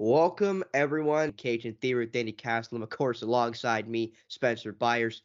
[0.00, 5.22] Welcome everyone, Kajan Theory with Danny Castle, of course, alongside me, Spencer Byers.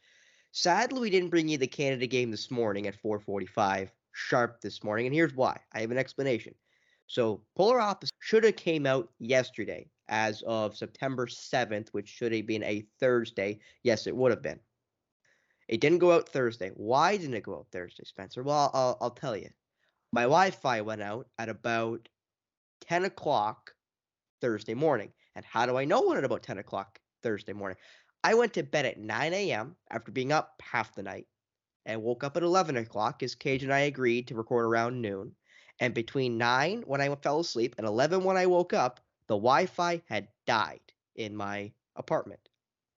[0.52, 5.05] Sadly, we didn't bring you the Canada game this morning at 4:45 sharp this morning,
[5.05, 5.59] and here's why.
[5.73, 6.55] I have an explanation.
[7.05, 12.47] So, Polar Opposite should have came out yesterday, as of September 7th, which should have
[12.47, 13.60] been a Thursday.
[13.83, 14.60] Yes, it would have been.
[15.67, 16.71] It didn't go out Thursday.
[16.73, 18.41] Why didn't it go out Thursday, Spencer?
[18.41, 19.52] Well, I'll, I'll tell you.
[20.12, 22.09] My Wi-Fi went out at about
[22.81, 23.73] 10 o'clock
[24.44, 25.09] Thursday morning.
[25.35, 27.77] And how do I know when at about 10 o'clock Thursday morning?
[28.25, 29.77] I went to bed at 9 a.m.
[29.89, 31.27] after being up half the night
[31.85, 35.34] and woke up at 11 o'clock as Cage and I agreed to record around noon.
[35.79, 39.65] And between 9 when I fell asleep and 11 when I woke up, the Wi
[39.65, 42.49] Fi had died in my apartment,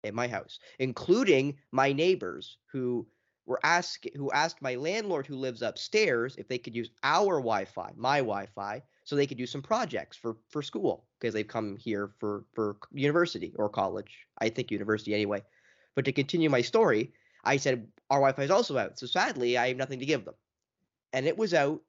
[0.03, 3.07] in my house, including my neighbors who
[3.45, 7.93] were asking who asked my landlord who lives upstairs if they could use our Wi-Fi,
[7.97, 12.11] my Wi-Fi, so they could do some projects for for school because they've come here
[12.21, 14.27] for for university or college.
[14.37, 15.43] I think university anyway.
[15.95, 18.99] But to continue my story, I said our Wi-Fi is also out.
[18.99, 20.35] So sadly, I have nothing to give them.
[21.15, 21.81] And it was out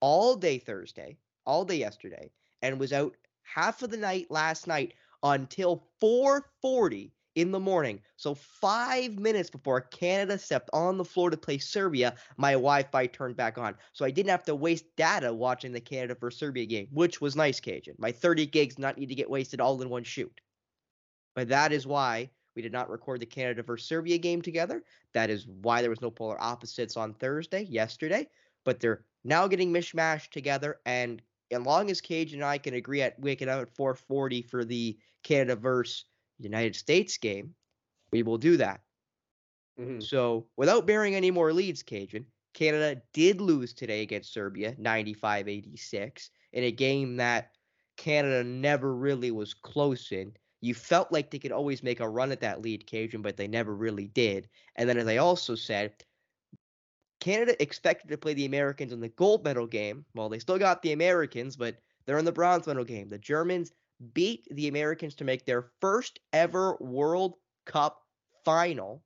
[0.00, 2.30] all day Thursday, all day yesterday,
[2.62, 8.00] and was out half of the night last night until 4:40 in the morning.
[8.16, 13.36] So five minutes before Canada stepped on the floor to play Serbia, my Wi-Fi turned
[13.36, 13.74] back on.
[13.92, 17.36] So I didn't have to waste data watching the Canada versus Serbia game, which was
[17.36, 17.98] nice, Kajan.
[17.98, 20.40] My 30 gigs not need to get wasted all in one shoot.
[21.34, 24.82] But that is why we did not record the Canada versus Serbia game together.
[25.14, 28.28] That is why there was no polar opposites on Thursday, yesterday.
[28.64, 30.80] But they're now getting mishmashed together.
[30.84, 34.64] And as long as Cage and I can agree at waking up at 440 for
[34.64, 36.04] the Canada versus
[36.40, 37.54] United States game,
[38.12, 38.80] we will do that.
[39.78, 40.00] Mm-hmm.
[40.00, 42.24] So, without bearing any more leads, Kajan,
[42.54, 47.52] Canada did lose today against Serbia, 95 86, in a game that
[47.96, 50.32] Canada never really was close in.
[50.60, 53.48] You felt like they could always make a run at that lead, Kajan, but they
[53.48, 54.48] never really did.
[54.76, 55.94] And then, as I also said,
[57.20, 60.04] Canada expected to play the Americans in the gold medal game.
[60.14, 63.08] Well, they still got the Americans, but they're in the bronze medal game.
[63.08, 63.72] The Germans
[64.14, 67.34] beat the Americans to make their first ever World
[67.66, 68.02] Cup
[68.44, 69.02] final.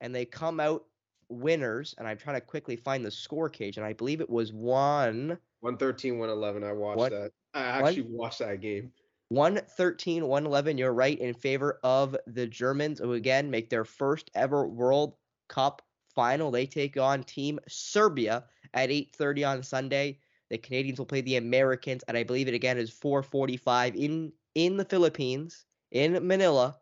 [0.00, 0.84] And they come out
[1.28, 1.94] winners.
[1.98, 3.76] And I'm trying to quickly find the score cage.
[3.76, 6.62] And I believe it was one 113, 111.
[6.62, 7.12] I watched what?
[7.12, 7.32] that.
[7.54, 8.92] I actually one, watched that game.
[9.30, 10.78] 113, 111.
[10.78, 15.14] You're right in favor of the Germans, who again make their first ever World
[15.48, 15.82] Cup
[16.14, 16.50] final.
[16.50, 20.20] They take on Team Serbia at 8:30 on Sunday.
[20.50, 24.76] The Canadians will play the Americans, and I believe it again is 4:45 in in
[24.76, 26.76] the Philippines in Manila.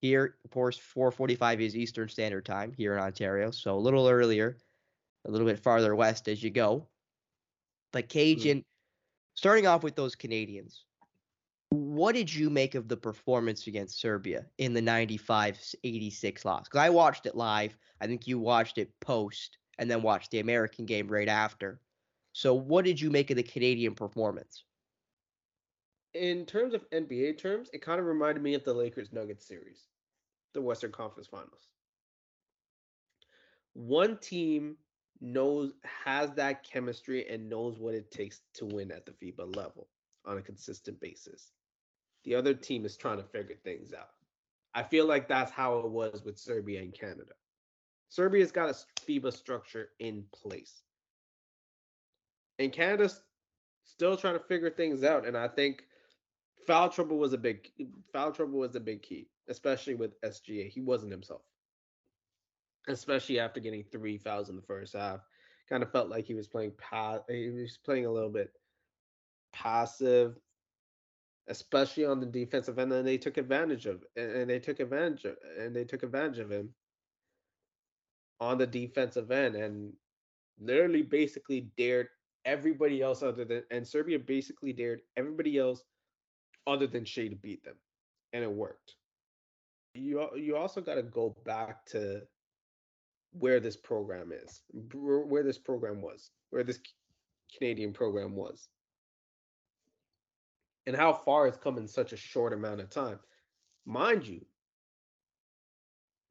[0.00, 4.58] Here, of course, 4:45 is Eastern Standard Time here in Ontario, so a little earlier,
[5.24, 6.86] a little bit farther west as you go.
[7.92, 8.58] But Kajan, mm-hmm.
[9.34, 10.84] starting off with those Canadians,
[11.70, 16.64] what did you make of the performance against Serbia in the 95-86 loss?
[16.64, 17.76] Because I watched it live.
[18.00, 21.80] I think you watched it post and then watched the American game right after.
[22.34, 24.64] So, what did you make of the Canadian performance?
[26.14, 29.86] In terms of NBA terms, it kind of reminded me of the Lakers Nuggets series,
[30.52, 31.68] the Western Conference Finals.
[33.74, 34.76] One team
[35.20, 35.74] knows
[36.04, 39.86] has that chemistry and knows what it takes to win at the FIBA level
[40.24, 41.52] on a consistent basis.
[42.24, 44.10] The other team is trying to figure things out.
[44.74, 47.34] I feel like that's how it was with Serbia and Canada.
[48.08, 50.83] Serbia's got a FIBA structure in place
[52.58, 53.22] and Canada's
[53.84, 55.26] still trying to figure things out.
[55.26, 55.84] And I think
[56.66, 57.70] foul trouble was a big
[58.12, 60.68] foul trouble was a big key, especially with SGA.
[60.68, 61.42] He wasn't himself,
[62.88, 65.20] especially after getting three fouls in the first half.
[65.68, 68.50] Kind of felt like he was playing pa- he was playing a little bit
[69.52, 70.36] passive,
[71.48, 72.92] especially on the defensive end.
[72.92, 76.52] And they took advantage of and they took advantage of, and they took advantage of
[76.52, 76.74] him
[78.40, 79.92] on the defensive end and
[80.60, 82.08] literally basically dared
[82.44, 85.82] everybody else other than and Serbia basically dared everybody else
[86.66, 87.76] other than Shai to beat them,
[88.32, 88.94] and it worked.
[89.94, 92.22] You you also got to go back to
[93.32, 96.80] where this program is, where this program was, where this
[97.56, 98.68] Canadian program was,
[100.86, 103.18] and how far it's come in such a short amount of time.
[103.86, 104.40] Mind you,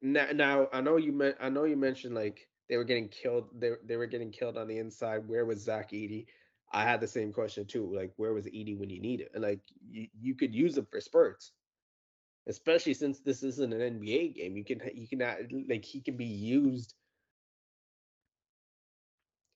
[0.02, 3.48] now, now I know you meant I know you mentioned like they were getting killed.
[3.58, 5.28] They they were getting killed on the inside.
[5.28, 6.26] Where was Zach Edey?
[6.72, 7.94] I had the same question too.
[7.94, 9.30] Like, where was Edey when you need it?
[9.34, 11.52] And like, you, you could use him for spurts,
[12.48, 14.56] especially since this isn't an NBA game.
[14.56, 15.20] You can you can
[15.68, 16.94] like he can be used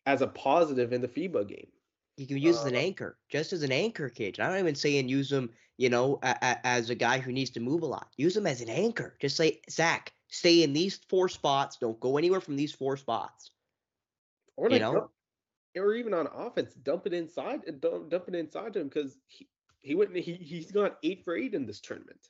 [0.06, 1.68] as a positive in the FIBA game.
[2.16, 4.40] You can use uh, as an Uh, anchor, just as an anchor, Cage.
[4.40, 7.50] I'm not even saying use him, you know, a, a, as a guy who needs
[7.50, 8.08] to move a lot.
[8.16, 9.16] Use him as an anchor.
[9.20, 11.76] Just say, Zach, stay in these four spots.
[11.78, 13.50] Don't go anywhere from these four spots.
[14.56, 14.92] or You like know?
[14.94, 15.10] dump,
[15.76, 19.18] or even on offense, dump it inside, uh, dump, dump it inside to him because
[19.26, 19.48] he
[19.80, 22.28] he went he he's gone eight for eight in this tournament.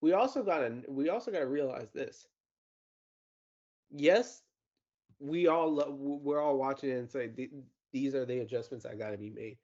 [0.00, 2.26] We also got to we also got to realize this.
[3.90, 4.42] Yes,
[5.18, 7.30] we all lo- we're all watching it and say
[7.92, 9.58] these are the adjustments that got to be made.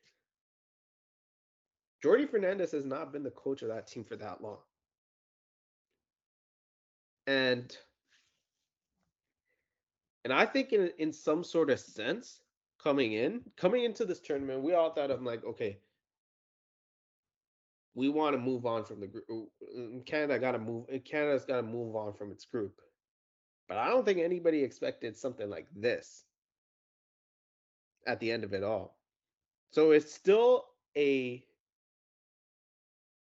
[2.03, 4.59] Jordi Fernandez has not been the coach of that team for that long.
[7.31, 7.77] And
[10.25, 12.41] and I think in in some sort of sense,
[12.82, 15.79] coming in, coming into this tournament, we all thought of like, okay,
[17.94, 19.25] we want to move on from the group.
[19.31, 20.87] Uh, uh, Canada got to move.
[20.93, 22.81] Uh, Canada's got to move on from its group.
[23.69, 26.25] But I don't think anybody expected something like this
[28.09, 28.97] at the end of it all.
[29.71, 30.65] So it's still
[30.97, 31.44] a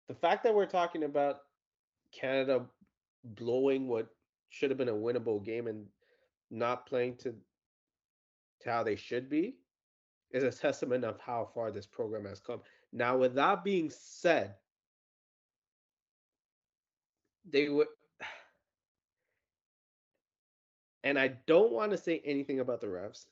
[0.08, 1.42] the fact that we're talking about
[2.12, 2.66] Canada
[3.24, 4.08] blowing what
[4.50, 5.86] should have been a winnable game and
[6.50, 7.34] not playing to
[8.60, 9.56] to how they should be
[10.32, 12.60] is a testament of how far this program has come.
[12.92, 14.54] Now, with that being said,
[17.48, 17.88] they would
[21.02, 23.26] and I don't want to say anything about the refs,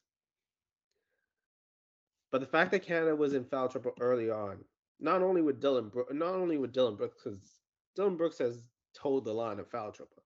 [2.33, 4.59] but the fact that Canada was in foul trouble early on,
[5.01, 7.61] not only with Dillon, Bro- not only with Dillon Brooks, because
[7.95, 8.65] Dillon Brooks has
[9.01, 10.23] told the line of foul trouble,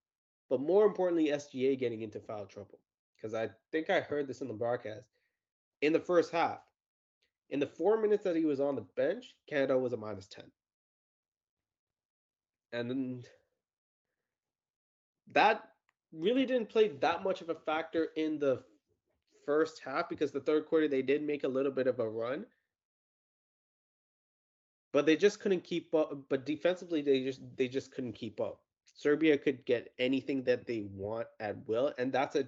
[0.49, 2.79] but more importantly, SGA getting into foul trouble.
[3.17, 5.07] Because I think I heard this in the broadcast.
[5.81, 6.59] In the first half,
[7.51, 10.45] in the four minutes that he was on the bench, Canada was a minus 10.
[12.73, 13.23] And then
[15.33, 15.63] that
[16.13, 18.63] really didn't play that much of a factor in the
[19.45, 22.47] first half because the third quarter they did make a little bit of a run
[24.93, 28.61] but they just couldn't keep up but defensively they just they just couldn't keep up.
[28.95, 32.47] Serbia could get anything that they want at will and that's a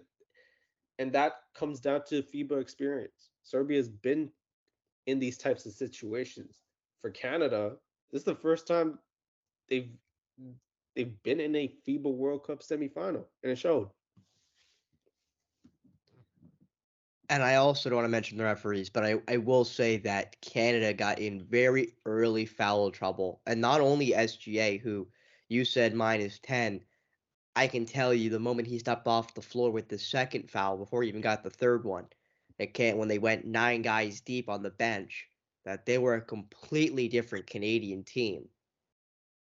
[0.99, 3.31] and that comes down to fiba experience.
[3.43, 4.31] Serbia's been
[5.07, 6.61] in these types of situations.
[7.01, 7.77] For canada
[8.13, 8.99] this is the first time
[9.69, 9.91] they've
[10.95, 13.91] they've been in a FIBA World Cup semifinal, and it showed.
[17.31, 20.41] And I also don't want to mention the referees, but I, I will say that
[20.43, 23.41] Canada got in very early foul trouble.
[23.47, 25.09] And not only SGA, who
[25.49, 26.83] you said minus 10,
[27.57, 30.77] I can tell you the moment he stepped off the floor with the second foul
[30.77, 32.07] before he even got the third one,
[32.59, 35.27] it can't when they went nine guys deep on the bench,
[35.65, 38.49] that they were a completely different Canadian team.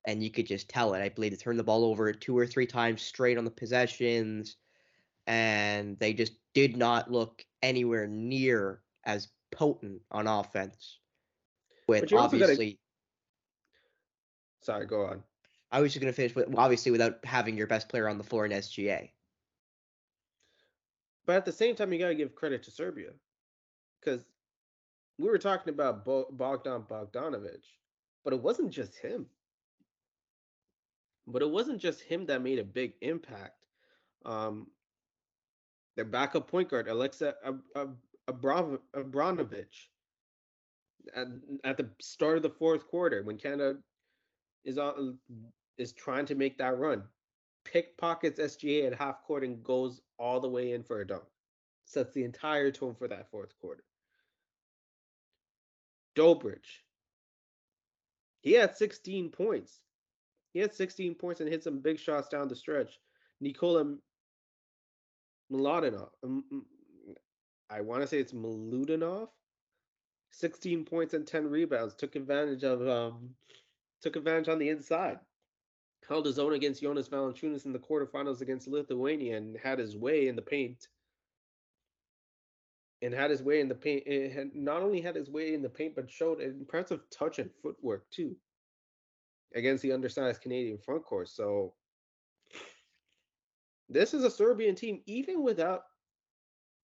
[0.06, 1.01] And you could just tell it.
[1.01, 4.57] I believe they turned the ball over two or three times straight on the possessions,
[5.27, 11.00] and they just did not look anywhere near as potent on offense.
[11.88, 12.79] With But gotta- obviously,
[14.62, 15.23] Sorry, go on.
[15.71, 18.23] I was just going to finish with obviously without having your best player on the
[18.23, 19.09] floor in SGA.
[21.25, 23.12] But at the same time, you got to give credit to Serbia
[24.00, 24.25] because
[25.17, 27.63] we were talking about Bo- Bogdan Bogdanovic,
[28.24, 29.25] but it wasn't just him.
[31.27, 33.65] But it wasn't just him that made a big impact.
[34.25, 34.67] Um,
[35.95, 37.97] their backup point guard, Alexa Ab- Ab-
[38.29, 38.79] Abrav-
[41.15, 41.27] at,
[41.63, 43.79] at the start of the fourth quarter, when Canada
[44.63, 45.17] is on
[45.77, 47.03] is trying to make that run,
[47.65, 51.24] pickpockets SGA at half court and goes all the way in for a dunk.
[51.86, 53.83] Sets the entire tone for that fourth quarter.
[56.15, 56.81] Dobrich.
[58.41, 59.79] He had 16 points.
[60.53, 63.00] He had 16 points and hit some big shots down the stretch.
[63.39, 63.95] Nikola
[65.51, 66.10] Miladinov.
[66.25, 66.41] mm,
[67.70, 69.29] I want to say it's Milutinov.
[70.31, 71.93] 16 points and 10 rebounds.
[71.96, 73.36] Took advantage of um
[74.01, 75.20] took advantage on the inside.
[76.08, 80.27] Held his own against Jonas Valanciunas in the quarterfinals against Lithuania and had his way
[80.27, 80.88] in the paint.
[83.01, 84.03] And had his way in the paint.
[84.05, 87.50] It had not only had his way in the paint, but showed impressive touch and
[87.62, 88.36] footwork too
[89.55, 91.29] against the undersized Canadian front court.
[91.29, 91.74] So
[93.91, 95.83] this is a Serbian team, even without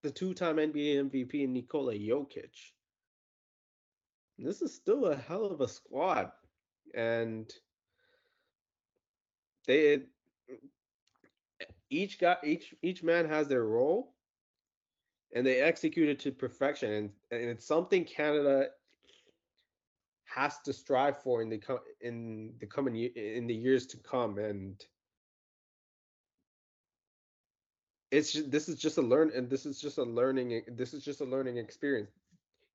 [0.04, 2.72] the two-time NBA MVP Nikola Jokic.
[4.38, 6.32] This is still a hell of a squad,
[6.94, 7.52] and
[9.66, 10.04] they
[11.90, 14.14] each got each each man has their role,
[15.34, 16.92] and they execute it to perfection.
[16.92, 18.68] And, and it's something Canada
[20.26, 24.38] has to strive for in the co- in the coming in the years to come
[24.38, 24.80] and
[28.12, 31.04] it's ju- this is just a learn and this is just a learning this is
[31.04, 32.10] just a learning experience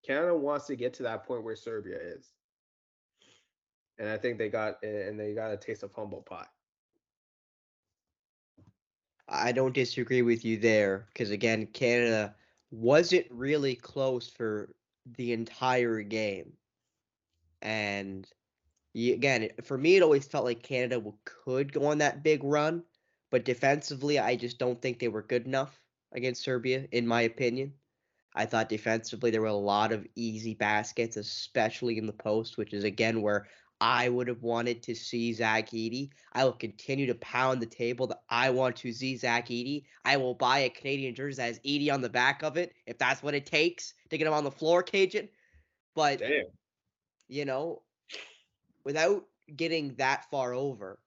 [0.02, 2.32] Canada wants to get to that point where Serbia is.
[3.98, 6.46] And I think they got and they got a taste of humble pie.
[9.28, 12.34] I don't disagree with you there because again, Canada
[12.70, 14.74] wasn't really close for
[15.16, 16.52] the entire game,
[17.60, 18.26] and
[18.94, 22.82] again, for me, it always felt like Canada could go on that big run,
[23.32, 25.80] but defensively, I just don't think they were good enough
[26.12, 27.72] against Serbia, in my opinion.
[28.34, 32.74] I thought defensively there were a lot of easy baskets, especially in the post, which
[32.74, 33.48] is again where
[33.80, 36.10] I would have wanted to see Zach Edey.
[36.34, 39.84] I will continue to pound the table that I want to see Zach Edey.
[40.04, 42.98] I will buy a Canadian jersey that has Edey on the back of it if
[42.98, 45.28] that's what it takes to get him on the floor, Kajan.
[45.94, 46.44] But Damn.
[47.28, 47.80] you know,
[48.84, 49.24] without
[49.56, 50.98] getting that far over,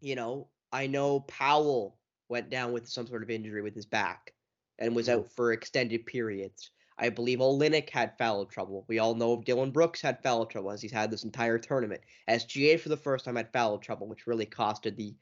[0.00, 1.96] you know, I know Powell
[2.28, 4.32] went down with some sort of injury with his back
[4.78, 6.70] and was out for extended periods.
[6.98, 8.84] I believe Olynyk had foul trouble.
[8.88, 12.02] We all know Dillon Brooks had foul trouble as he's had this entire tournament.
[12.28, 15.14] SGA for the first time had foul trouble, which really costed the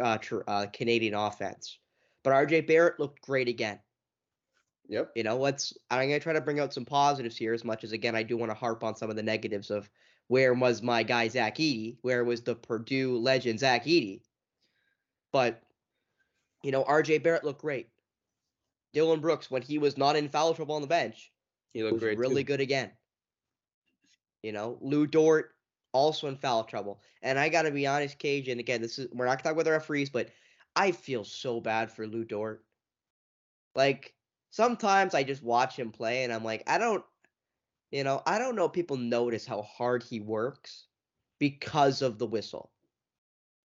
[0.00, 1.78] uh, tr- uh, Canadian offense.
[2.22, 3.80] But RJ Barrett looked great again.
[4.88, 5.12] Yep.
[5.16, 5.72] You know, let's.
[5.90, 8.36] I'm gonna try to bring out some positives here, as much as again I do
[8.36, 9.88] want to harp on some of the negatives of
[10.28, 14.20] where was my guy Zach Edey, where was the Purdue legend Zach Edey.
[15.32, 15.62] But
[16.62, 17.88] you know, RJ Barrett looked great.
[18.92, 21.32] Dillon Brooks, when he was not in foul trouble on the bench,
[21.72, 22.48] he looked was great really too.
[22.48, 22.90] good again.
[24.42, 25.54] You know, Lu Dort
[25.92, 27.00] also in foul trouble.
[27.22, 29.64] And I got to be honest, Cage, and again, this is we're not talking about
[29.64, 30.30] the referees, but
[30.76, 32.64] I feel so bad for Lu Dort.
[33.74, 34.14] Like
[34.50, 37.04] sometimes I just watch him play and I'm like, I don't,
[37.90, 40.86] you know, I don't know if people notice how hard he works
[41.38, 42.70] because of the whistle.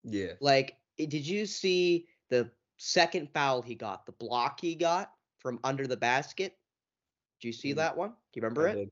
[0.04, 0.34] Yeah.
[0.40, 5.88] Like, did you see the second foul he got, the block he got from under
[5.88, 6.58] the basket?
[7.40, 7.76] Do you see Mhm.
[7.78, 8.10] that one?
[8.10, 8.76] Do you remember I it?
[8.76, 8.92] did.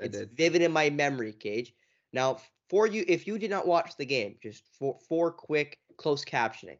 [0.00, 0.36] I it's did.
[0.36, 1.74] vivid in my memory, Cage.
[2.12, 6.24] Now, for you, if you did not watch the game, just for for quick close
[6.24, 6.78] captioning.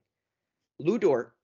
[0.79, 1.37] Lu Dort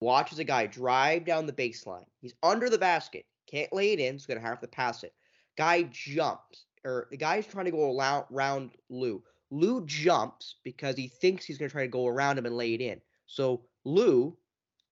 [0.00, 2.06] watches a guy drive down the baseline.
[2.20, 5.14] He's under the basket, can't lay it in, so gonna have to pass it.
[5.56, 7.96] Guy jumps, or the guy's trying to go
[8.30, 9.22] around Lu.
[9.50, 12.80] Lu jumps because he thinks he's gonna try to go around him and lay it
[12.80, 13.00] in.
[13.26, 14.36] So Lu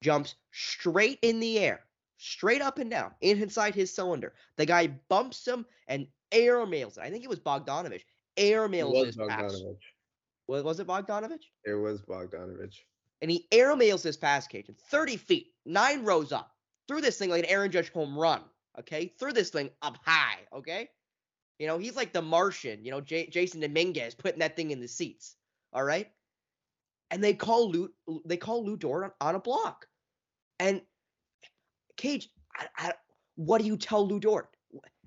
[0.03, 1.81] jumps straight in the air,
[2.19, 4.35] straight up and down, inside his cylinder.
[4.57, 7.03] The guy bumps him and air mails it.
[7.03, 8.03] I think it was Bogdanovich.
[8.37, 9.53] Air It mails was his pass.
[9.53, 9.83] Bogdanovich.
[10.47, 11.45] Was, was it Bogdanovich?
[11.65, 12.77] It was Bogdanovich.
[13.21, 16.55] And he air mails this pass, Kajan, 30 feet, nine rows up.
[16.87, 18.43] through this thing like an Aaron Judge home run.
[18.79, 19.13] Okay?
[19.19, 20.39] through this thing up high.
[20.53, 20.89] Okay?
[21.59, 24.81] You know, he's like the Martian, you know, J- Jasson Dominguez putting that thing in
[24.81, 25.37] the seats.
[25.73, 26.09] All right?
[27.11, 27.91] And they call Lu
[28.25, 29.87] they call Lu Dort on, on a block.
[30.61, 30.83] And
[31.97, 32.93] Cage, I, I,
[33.37, 34.49] what do you tell Lu Dort?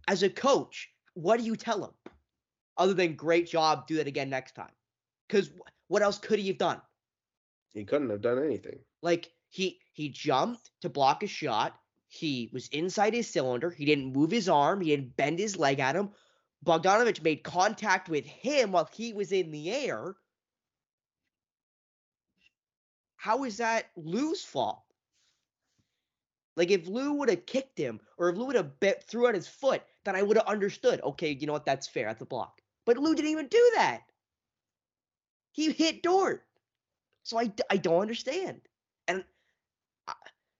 [0.08, 1.91] As a coach, what do you tell him?
[2.77, 4.72] Other than great job, do that again next time.
[5.27, 5.51] Because
[5.88, 6.81] what else could he have done?
[7.74, 8.79] He couldn't have done anything.
[9.01, 11.75] Like he he jumped to block a shot.
[12.08, 13.70] He was inside his cylinder.
[13.70, 14.81] He didn't move his arm.
[14.81, 16.10] He didn't bend his leg at him.
[16.65, 20.15] Bogdanovich made contact with him while he was in the air.
[23.15, 24.84] How is that Lu's fault?
[26.56, 28.74] Like if Lu would have kicked him, or if Lu would have
[29.08, 31.01] threw out his foot, then I would have understood.
[31.01, 31.65] Okay, you know what?
[31.65, 32.08] That's fair.
[32.08, 32.62] That's a block.
[32.86, 34.01] But Lu didn't even do that.
[35.53, 36.46] He hit Dort.
[37.24, 38.62] So I, I don't understand.
[39.08, 39.24] And
[40.08, 40.13] I-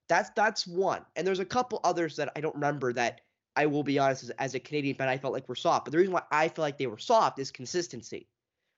[0.08, 1.05] that's that's one.
[1.15, 3.22] And there's a couple others that I don't remember that
[3.55, 5.86] I will be honest as, as a Canadian fan I felt like we're soft.
[5.86, 8.27] But the reason why I feel like they were soft is consistency.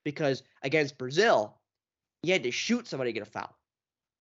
[0.04, 1.58] Because against Brazil,
[2.24, 3.56] you had to shoot somebody to get a foul.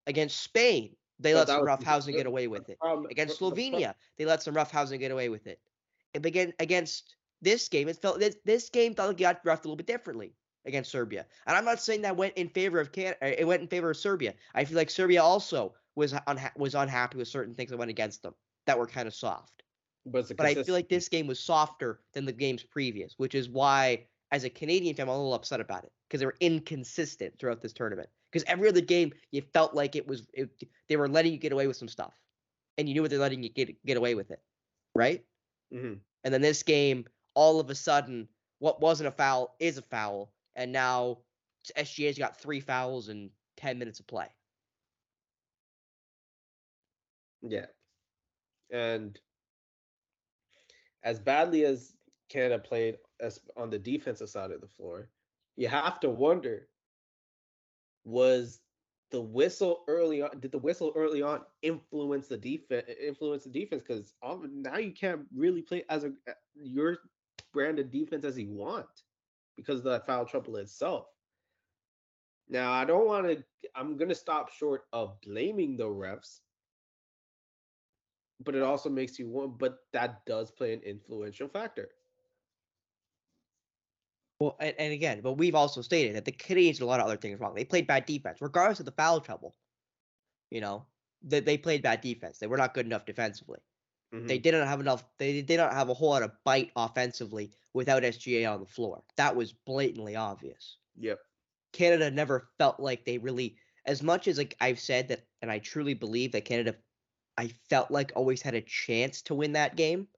[0.06, 2.78] Against Spain, they But let some was rough housing get away with it.
[2.78, 5.60] Problem- Against the- the pro- Slovenia, they let some rough housing get away with it.
[6.14, 9.64] And again, against this game, it felt this, this game felt like it got roughed
[9.64, 10.34] a little bit differently
[10.64, 11.26] against Serbia.
[11.46, 13.90] And I'm not saying that went in favor of Can uh, it went in favor
[13.90, 14.34] of Serbia.
[14.54, 18.22] I feel like Serbia also was unha- was unhappy with certain things that went against
[18.22, 18.34] them
[18.66, 19.63] that were kind of soft.
[20.06, 23.48] But, But I feel like this game was softer than the games previous, which is
[23.48, 27.38] why, as a Canadian fan, I'm a little upset about it because they were inconsistent
[27.38, 28.10] throughout this tournament.
[28.30, 30.50] Because every other game, you felt like it was it,
[30.88, 32.20] they were letting you get away with some stuff,
[32.76, 34.42] and you knew what they're letting you get get away with it,
[34.94, 35.24] right?
[35.72, 36.00] Mhm.
[36.24, 40.34] And then this game, all of a sudden, what wasn't a foul is a foul,
[40.54, 41.24] and now
[41.76, 44.34] SGA's got three fouls in ten minutes of play.
[47.42, 47.66] Yeah.
[48.70, 49.20] And
[51.04, 51.94] as badly as
[52.28, 55.10] Canada played as on the defensive side of the floor,
[55.56, 56.68] you have to wonder
[58.04, 58.60] was
[59.10, 63.82] the whistle early on did the whistle early on influence the defense influence the defense?
[63.86, 64.14] Because
[64.50, 66.12] now you can't really play as a
[66.54, 66.98] your
[67.52, 68.86] brand of defense as you want
[69.56, 71.06] because of that foul trouble itself.
[72.48, 73.42] Now i don't want to
[73.74, 76.40] i'm going to stop short of blaming the refs
[78.44, 81.88] but it also makes you want but that does play an influential factor
[84.40, 87.06] well, and, and, again, but we've also stated that the Canadians did a lot of
[87.06, 87.54] other things wrong.
[87.54, 89.54] They played bad defense, regardless of the foul trouble.
[90.50, 90.86] You know,
[91.22, 92.38] that they, they played bad defense.
[92.38, 93.60] They were not good enough defensively.
[94.14, 94.26] Mm-hmm.
[94.26, 95.04] They didn't have enough.
[95.18, 99.02] They did not have a whole lot of bite offensively without SGA on the floor.
[99.16, 100.76] That was blatantly obvious.
[100.96, 101.18] Yep.
[101.72, 105.58] Canada never felt like they really, as much as like I've said that, and I
[105.58, 106.76] truly believe that Canada,
[107.36, 110.08] I felt like always had a chance to win that game.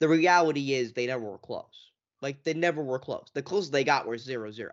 [0.00, 1.90] The reality is they never were close.
[2.20, 3.28] Like they never were close.
[3.34, 4.68] The closest they got were 0-0.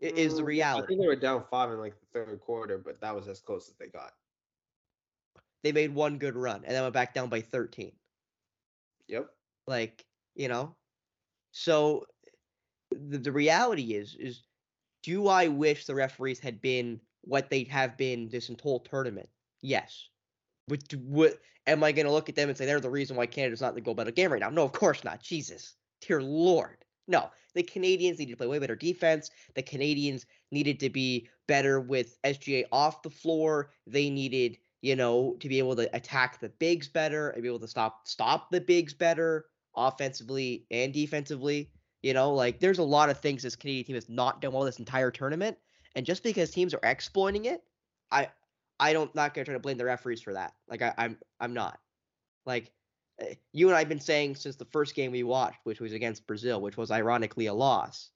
[0.00, 0.82] It is the reality.
[0.82, 3.28] Mm, I think they were down five in like the third quarter, but that was
[3.28, 4.12] as close as they got.
[5.62, 7.92] They made one good run and then went back down by 13.
[9.08, 9.28] Yep.
[9.66, 10.04] Like,
[10.34, 10.74] you know.
[11.52, 12.06] So
[12.90, 14.42] the, the reality is is
[15.02, 19.28] do I wish the referees had been what they have been this whole tournament?
[19.60, 20.08] Yes.
[20.70, 21.34] But what
[21.66, 23.74] am I going to look at them and say they're the reason why Canada's not
[23.74, 24.48] the goal better game right now?
[24.48, 25.20] No, of course not.
[25.20, 26.84] Jesus dear lord.
[27.08, 29.30] No, the Canadians needed to play way better defense.
[29.54, 33.70] The Canadians needed to be better with SGA off the floor.
[33.86, 37.60] They needed, you know, to be able to attack the bigs better and be able
[37.60, 39.46] to stop stop the bigs better
[39.76, 41.70] offensively and defensively.
[42.02, 44.64] You know, like there's a lot of things this Canadian team has not done well
[44.64, 45.58] this entire tournament.
[45.96, 47.62] And just because teams are exploiting it,
[48.12, 48.28] I
[48.80, 50.54] I don't not gonna try to blame the referees for that.
[50.68, 51.78] Like I, I'm I'm not.
[52.46, 52.72] Like
[53.20, 55.92] Eh, you and I have been saying since the first game we watched, which was
[55.92, 58.10] against Brazil, which was ironically a loss,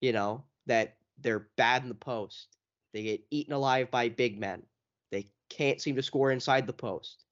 [0.00, 2.48] you know, that they're bad in the post.
[2.92, 4.62] They get eaten alive by big men.
[5.10, 7.24] They can't seem to score inside the post.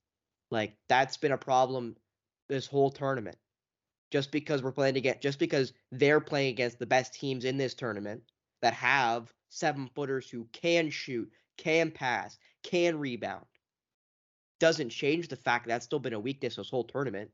[0.51, 1.97] Like that's been a problem
[2.49, 3.37] this whole tournament.
[4.11, 7.75] Just because we're playing against, just because they're playing against the best teams in this
[7.75, 8.23] tournament
[8.63, 13.45] that have seven footers who can shoot, can pass, can rebound
[14.61, 17.31] doesn't change the fact that that's still been a weakness this whole tournament.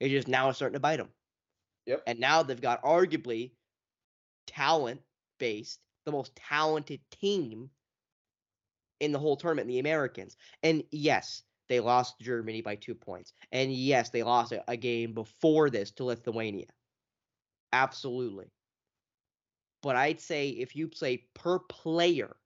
[0.00, 1.10] It's just now it's starting to bite them.
[1.86, 2.02] Yep.
[2.06, 3.52] And now they've got arguably
[4.46, 5.00] talent
[5.38, 7.70] based, the most talented team
[9.00, 10.36] in the whole tournament, the Americans.
[10.62, 13.32] And yes, they lost Germany by two points.
[13.52, 16.66] And yes, they lost a, a game before this to Lithuania.
[17.72, 18.46] Absolutely.
[19.82, 22.36] But I'd say if you play per player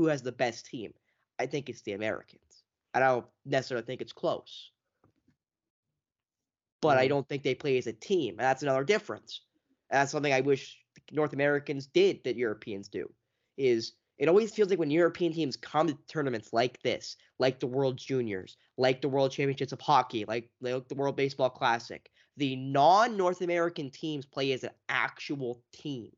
[0.00, 0.94] who has the best team,
[1.38, 2.62] I think it's the Americans.
[2.94, 4.70] I don't necessarily think it's close.
[6.80, 7.08] But I mm-hmm.
[7.10, 8.30] don't think they play as a team.
[8.38, 9.42] And that's another difference.
[9.90, 10.78] And that's something I wish
[11.12, 13.12] North Americans did that Europeans do.
[13.58, 17.66] Is it always feels like when European teams come to tournaments like this, like the
[17.66, 22.56] World Juniors, like the World Championships of Hockey, like, like the World Baseball Classic, the
[22.56, 26.10] non-North American teams play as an actual team.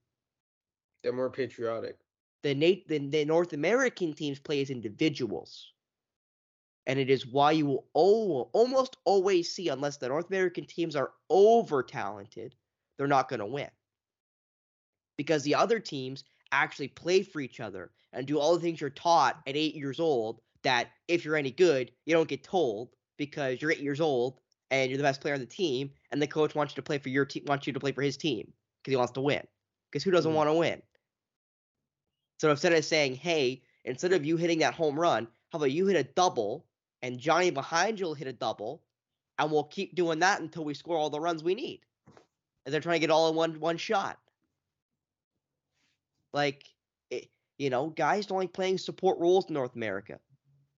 [1.03, 1.97] They're more patriotic.
[2.42, 5.72] The, Nate, the, the North American teams play as individuals
[6.87, 11.12] and it is why you will almost always see, unless the North American teams are
[11.31, 12.55] over talented,
[12.96, 13.70] they're not going to win.
[15.16, 18.90] Because the other teams actually play for each other and do all the things you're
[18.90, 23.62] taught at eight years old that if you're any good, you don't get told because
[23.62, 26.55] you're eight years old and you're the best player on the team, and the coach
[26.55, 28.50] wants you to play for your team, wants you to play for his team
[28.83, 29.46] because he wants to win.
[29.90, 30.37] Because who doesn't mm-hmm.
[30.37, 30.83] want to win?
[32.42, 35.87] So instead of saying, hey, instead of you hitting that home run, how about you
[35.87, 36.66] hit a double
[37.00, 38.83] and Johnny behind you will hit a double,
[39.38, 41.83] and we'll keep doing that until we score all the runs we need.
[42.66, 44.18] And they're trying to get all in one one shot.
[46.33, 46.64] Like,
[47.12, 47.28] it,
[47.59, 50.18] you know, guys don't like playing support roles in North America.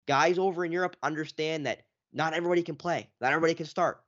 [0.09, 4.03] Guys over in Europe understand that not everybody can play, not everybody can start.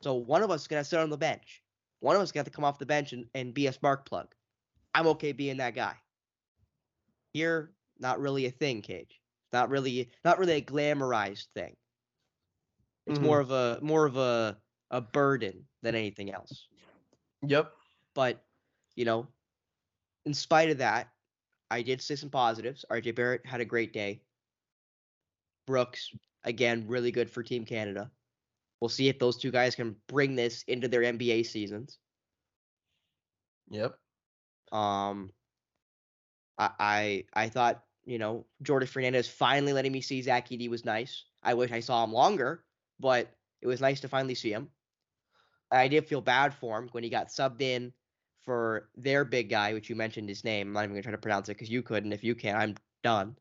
[0.00, 1.60] So one of us is gonna sit on the bench.
[1.98, 4.32] One of us got to come off the bench and, and be a spark plug.
[4.94, 5.96] I'm okay being that guy.
[7.32, 9.20] Here, not really a thing, Cage.
[9.52, 11.74] Not really, not really a glamorized thing.
[13.06, 13.26] It's mm-hmm.
[13.26, 14.56] more of a more of a
[14.90, 16.68] a burden than anything else.
[17.42, 17.72] Yep.
[18.14, 18.44] But
[18.94, 19.26] you know,
[20.24, 21.08] in spite of that,
[21.70, 22.84] I did say some positives.
[22.90, 24.20] RJ Barrett had a great day.
[25.66, 26.10] Brooks,
[26.44, 28.10] again, really good for Team Canada.
[28.80, 31.98] We'll see if those two guys can bring this into their NBA seasons.
[33.70, 33.96] Yep.
[34.70, 35.30] Um
[36.78, 40.84] I I, I thought you know, Jordan Fernandez finally letting me see Zach Edey was
[40.84, 41.24] nice.
[41.42, 42.64] I wish I saw him longer,
[42.98, 43.28] but
[43.60, 44.68] it was nice to finally see him.
[45.70, 47.92] I did feel bad for him when he got subbed in
[48.44, 50.68] for their big guy, which you mentioned his name.
[50.68, 52.12] I'm not even gonna try to pronounce it because you couldn't.
[52.12, 53.36] If you can, I'm done.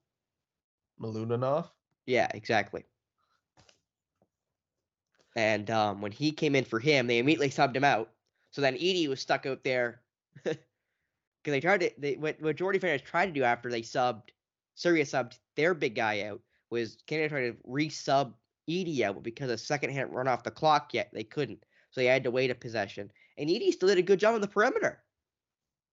[1.00, 1.70] Milutinov.
[2.06, 2.86] Yeah, exactly.
[5.36, 8.12] And um, when he came in for him, they immediately subbed him out.
[8.52, 10.02] So then Edey was stuck out there
[11.44, 11.92] because they tried to.
[11.98, 14.30] They what, what Jordy fans tried to do after they subbed
[14.76, 18.34] Serbia subbed their big guy out was Canada tried to resub
[18.70, 21.64] Edey out, but because the second hadn't run off the clock yet, they couldn't.
[21.92, 23.12] So they had to wait a possession.
[23.38, 25.04] And Edey still did a good job on the perimeter.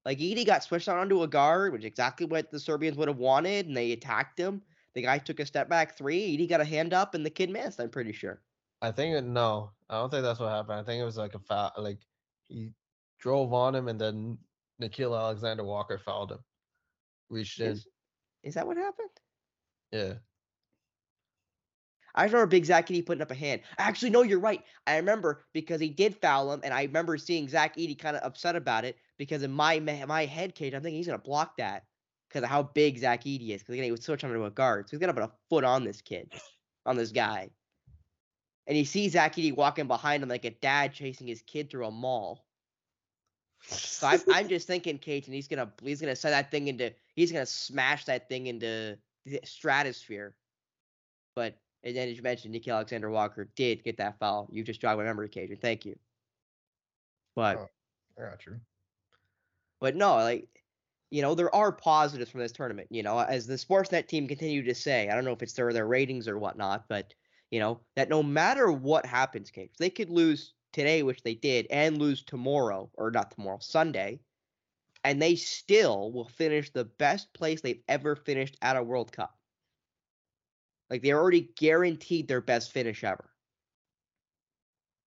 [0.05, 3.09] Like Edey got switched on onto a guard, which is exactly what the Serbians would
[3.09, 4.63] have wanted, and they attacked him.
[4.95, 6.37] The guy took a step back three.
[6.37, 7.81] Edey got a hand up, and the kid missed.
[7.81, 8.41] I'm pretty sure.
[8.81, 10.79] I think no, I don't think that's what happened.
[10.79, 11.73] I think it was like a foul.
[11.77, 11.99] Like
[12.45, 12.71] he
[13.19, 14.39] drove on him, and then
[14.81, 16.39] Nickeil Alexander Walker fouled him.
[17.31, 17.73] Reached in.
[17.73, 17.87] Is,
[18.43, 19.11] is that what happened?
[19.93, 20.15] Yeah.
[22.15, 23.61] I remember Big Zach Edey putting up a hand.
[23.79, 24.63] Actually, no, you're right.
[24.87, 28.25] I remember because he did foul him, and I remember seeing Zach Edey kind of
[28.25, 31.85] upset about it because in my my head cage, I'm thinking he's gonna block that
[32.29, 33.63] because of how big Zach Edey is.
[33.63, 36.01] Because he was switch onto a guard, so he's gonna put a foot on this
[36.01, 36.33] kid,
[36.87, 37.51] on this guy.
[38.67, 41.87] And you see Zach Edey walking behind him like a dad chasing his kid through
[41.87, 42.45] a mall.
[43.63, 46.93] So I'm, I'm just thinking, Cage, and he's gonna he's gonna set that thing into
[47.15, 50.35] he's gonna smash that thing into the stratosphere.
[51.35, 54.49] But and then as you mentioned, Nickeil Alexander Walker did get that foul.
[54.51, 55.99] You just jogged my memory, Cage, and thank you.
[57.35, 57.69] But Oh.
[58.19, 58.61] I got you.
[59.81, 60.49] but no, like
[61.11, 62.89] you know, there are positives from this tournament.
[62.91, 65.73] You know, as the Sportsnet team continued to say, I don't know if it's their
[65.73, 67.15] their ratings or whatnot, but
[67.51, 71.69] you know that no matter what happens, Cage, they could lose today, which they did,
[71.71, 74.21] and lose tomorrow or not tomorrow, Sunday,
[75.05, 79.39] and they still will finish the best place they've ever finished at a World Cup.
[80.91, 83.33] Like they're already guaranteed their best finish ever,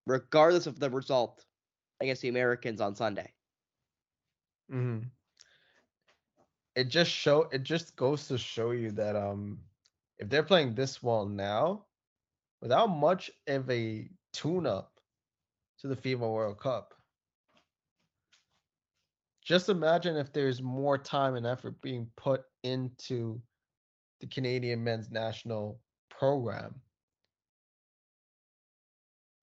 [0.05, 1.45] regardless of the result
[2.01, 3.33] against the Americans on Sunday.
[4.69, 5.11] hmm
[6.75, 9.63] It just show it just goes to show you that um
[10.17, 11.85] if they're playing this well now,
[12.61, 14.90] without much of a tune up
[15.81, 16.93] to the FIBA World Cup.
[19.43, 23.41] Just imagine if there's more time and effort being put into
[24.19, 26.75] the Canadian men's national program.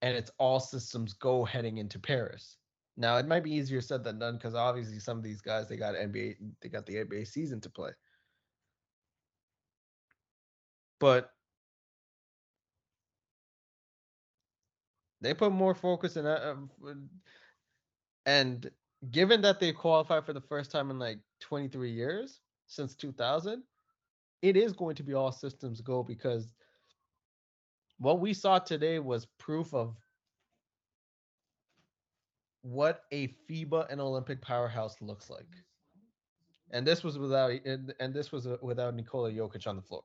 [0.01, 2.55] And it's all systems go heading into Paris.
[2.95, 5.75] Now it might be easier said than done because obviously some of these guys they
[5.75, 7.91] got NBA they got the NBA season to play.
[10.99, 11.31] But
[15.21, 16.43] they put more focus in that.
[16.47, 16.69] um,
[18.25, 18.69] And
[19.11, 23.63] given that they qualified for the first time in like 23 years since 2000,
[24.41, 26.53] it is going to be all systems go because
[27.97, 29.95] what we saw today was proof of
[32.61, 35.47] what a FIBA and Olympic powerhouse looks like.
[36.71, 40.03] And this was without and, this was uh, without Nikola Jokic on the floor.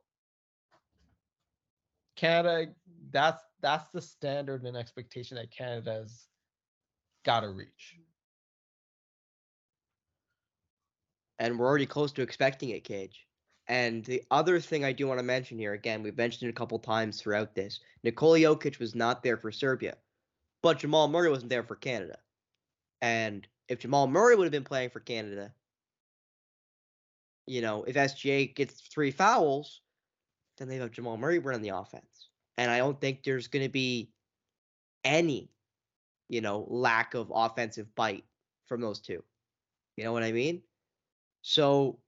[2.16, 2.72] Canada,
[3.11, 6.27] that's that's the standard and expectation that Canada's
[7.24, 7.98] got to reach.
[11.38, 13.27] and we're already close to expecting it, Cage.
[13.66, 16.57] And the other thing I do want to mention here, again, we've mentioned it a
[16.57, 17.81] couple times throughout this.
[18.03, 19.96] Nikola Jokic was not there for Serbia,
[20.62, 22.18] but Jamal Murray wasn't there for Canada.
[23.00, 25.53] And if Jamal Murray would have been playing for Canada,
[27.46, 29.81] you know, if SGA gets three fouls,
[30.56, 32.28] then they have Jamal Murray running the offense.
[32.56, 34.12] And I don't think there's going to be
[35.04, 35.50] any,
[36.28, 38.24] you know, lack of offensive bite
[38.66, 39.24] from those two.
[39.96, 40.62] You know what I mean?
[41.42, 42.00] So,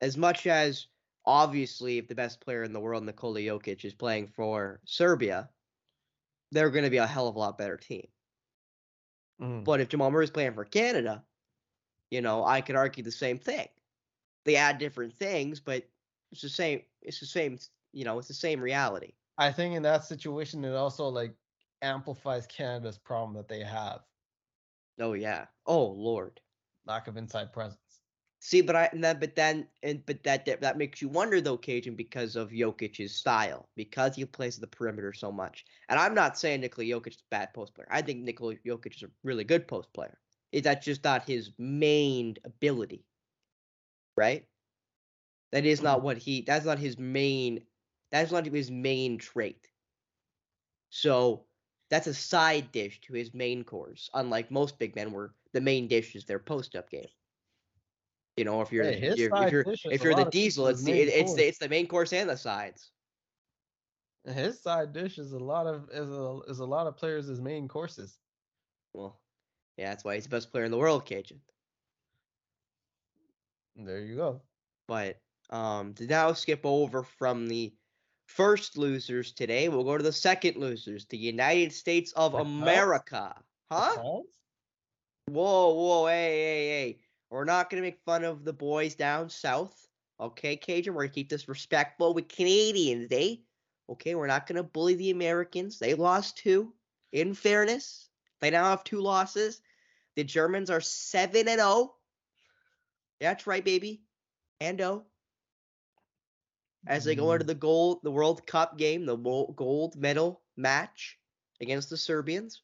[0.00, 0.86] as much as
[1.26, 5.50] obviously, if the best player in the world, Nikola Jokic, is playing for Serbia,
[6.52, 8.06] they're going to be a hell of a lot better team.
[9.40, 9.64] Mhm.
[9.64, 11.24] But if Jamal Murray's playing for Canada,
[12.10, 13.68] you know, I could argue the same thing.
[14.44, 15.88] They add different things, but
[16.32, 16.82] it's the same.
[17.02, 17.58] It's the same.
[17.92, 19.12] You know, it's the same reality.
[19.38, 21.34] I think in that situation, it also like
[21.82, 24.02] amplifies Canada's problem that they have
[25.00, 25.46] Oh yeah.
[25.66, 26.40] Oh lord.
[26.86, 28.02] lack of inside presence.
[28.40, 31.40] See, but I and then but then and but that that, that makes you wonder
[31.40, 35.64] though, Kajan, because of Jokic's style, because he plays the perimeter so much.
[35.88, 37.88] And I'm not saying Nikola Jokic is a bad post player.
[37.90, 40.18] I think Nikola Jokic is a really good post player.
[40.52, 43.04] Is that's just not his main ability,
[44.16, 44.46] right?
[45.52, 46.04] That is not mm-hmm.
[46.06, 46.42] what he.
[46.42, 47.60] That's not his main.
[48.12, 49.68] That's not his main trait.
[50.90, 51.44] So
[51.90, 54.10] that's a side dish to his main course.
[54.14, 57.08] Unlike most big men, where the main dish is their post up game.
[58.36, 60.92] You know, if you're Hey, his you're- if you're if you're the diesel, it's the
[60.92, 61.34] it's course.
[61.34, 62.90] the it's the main course and the sides.
[64.24, 67.68] His side dish is a lot of is a is a lot of players' main
[67.68, 68.18] courses.
[68.92, 69.20] Well,
[69.76, 71.40] yeah, that's why he's the best player in the world, Kajan.
[73.76, 74.42] There you go.
[74.86, 77.72] But Um, to now skip over from the
[78.26, 83.34] first losers today, we'll go to the second losers, the United States of The America.
[83.70, 83.96] Huh?
[85.26, 86.98] Whoa, whoa, hey, hey, hey.
[87.30, 89.88] We're not gonna make fun of the boys down south.
[90.20, 93.36] Okay, Kajan, we're gonna keep this respectful with Canadians, eh?
[93.88, 95.78] Okay, we're not gonna bully the Americans.
[95.78, 96.72] They lost two.
[97.12, 98.08] In fairness,
[98.40, 99.60] they now have two losses.
[100.14, 101.94] The Germans are seven and zero.
[103.20, 104.02] That's right, baby.
[104.60, 105.04] And oh.
[106.86, 107.34] As they go mm-hmm.
[107.34, 111.18] into the gold, the World Cup game, the gold medal match
[111.60, 112.62] against the Serbians.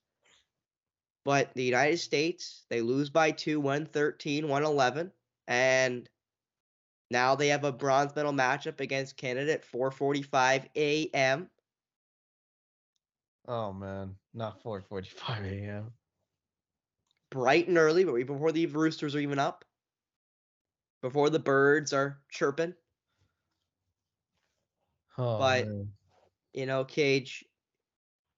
[1.24, 5.12] But the United States, they lose by two, 113, 111.
[5.48, 6.08] And
[7.10, 11.50] now they have a bronze medal matchup against Canada at 4:45 a.m.
[13.48, 15.92] Oh man, not 4:45 a.m.
[17.30, 19.64] bright and early, but before the roosters are even up,
[21.02, 22.74] before the birds are chirping.
[25.18, 25.92] Oh, But- man.
[26.52, 27.44] You know, Cage.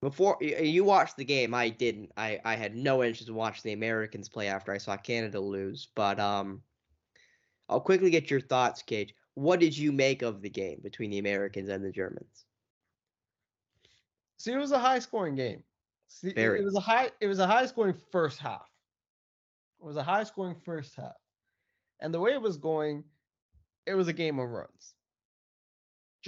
[0.01, 2.13] Before you watched the game, I didn't.
[2.17, 5.89] I I had no interest in watching the Americans play after I saw Canada lose.
[5.97, 6.63] But um,
[7.69, 9.13] I'll quickly get your thoughts, Cage.
[9.35, 12.45] What did you make of the game between the Americans and the Germans?
[14.39, 15.65] See, it was a high scoring game.
[16.09, 16.61] See, Very.
[16.61, 18.69] it was a high it was a high scoring first half.
[19.81, 21.17] It was a high scoring first half.
[22.01, 23.05] And the way it was going,
[23.87, 24.95] it was a game of runs.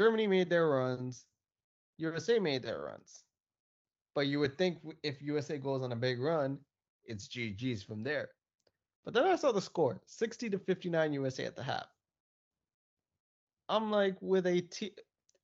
[0.00, 1.26] Germany made their runs,
[1.98, 3.22] USA made their runs.
[4.14, 6.58] But you would think if USA goes on a big run,
[7.04, 8.30] it's GG's from there.
[9.04, 11.84] But then I saw the score 60 to 59 USA at the half.
[13.68, 14.92] I'm like, with a t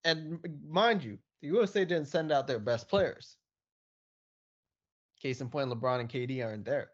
[0.07, 3.37] and mind you, the USA didn't send out their best players.
[5.21, 6.93] Case in point, LeBron and KD aren't there.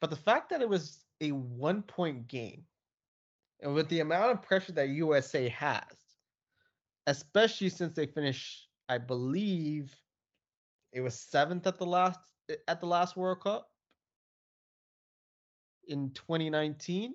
[0.00, 2.64] But the fact that it was a one point game,
[3.62, 5.82] and with the amount of pressure that USA has,
[7.06, 9.94] especially since they finished, I believe
[10.92, 12.18] it was seventh at the last
[12.68, 13.68] at the last World Cup
[15.86, 17.14] in 2019.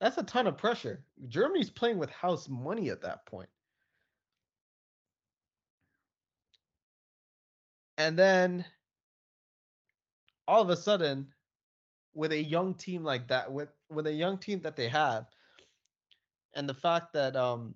[0.00, 1.04] That's a ton of pressure.
[1.28, 3.50] Germany's playing with house money at that point.
[7.98, 8.64] And then
[10.48, 11.28] all of a sudden,
[12.14, 15.26] with a young team like that, with with a young team that they have,
[16.54, 17.74] and the fact that um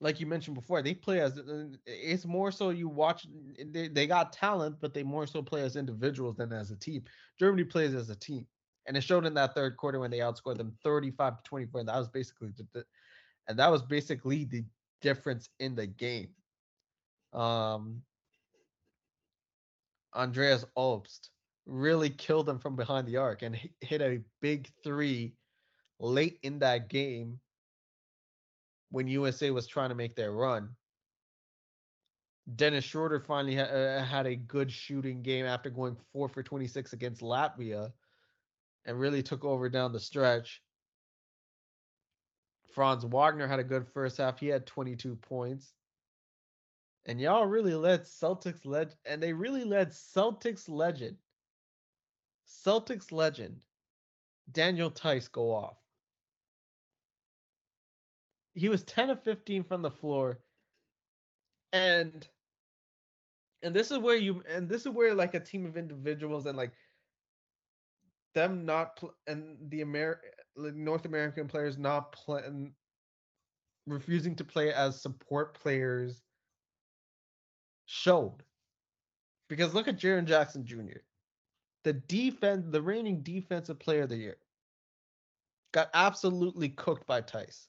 [0.00, 3.26] like you mentioned before, they play as uh, it's more so you watch
[3.70, 7.02] they, they got talent, but they more so play as individuals than as a team.
[7.38, 8.46] Germany plays as a team.
[8.86, 11.80] And it showed in that third quarter when they outscored them 35 to 24.
[11.80, 12.84] And that was basically the,
[13.48, 14.64] and that was basically the
[15.00, 16.28] difference in the game.
[17.32, 18.02] Um
[20.14, 21.30] Andreas Obst
[21.66, 25.34] really killed them from behind the arc and hit a big three
[25.98, 27.40] late in that game
[28.90, 30.70] when USA was trying to make their run.
[32.54, 36.92] Dennis Schroeder finally ha- uh, had a good shooting game after going four for 26
[36.92, 37.92] against Latvia
[38.84, 40.62] and really took over down the stretch.
[42.72, 44.38] Franz Wagner had a good first half.
[44.38, 45.72] He had 22 points.
[47.06, 51.16] And y'all really led Celtics led and they really led Celtics legend.
[52.46, 53.60] Celtics legend
[54.50, 55.76] Daniel Theis go off.
[58.54, 60.38] He was 10 of 15 from the floor.
[61.72, 62.26] And
[63.62, 66.56] and this is where you and this is where like a team of individuals and
[66.56, 66.72] like
[68.34, 70.20] them not pl- and the Amer
[70.56, 72.72] like North American players not playing
[73.86, 76.22] refusing to play as support players
[77.86, 78.42] showed.
[79.48, 81.00] Because look at Jaren Jackson Jr.
[81.86, 84.38] The defense, the reigning defensive player of the year,
[85.70, 87.68] got absolutely cooked by Theis.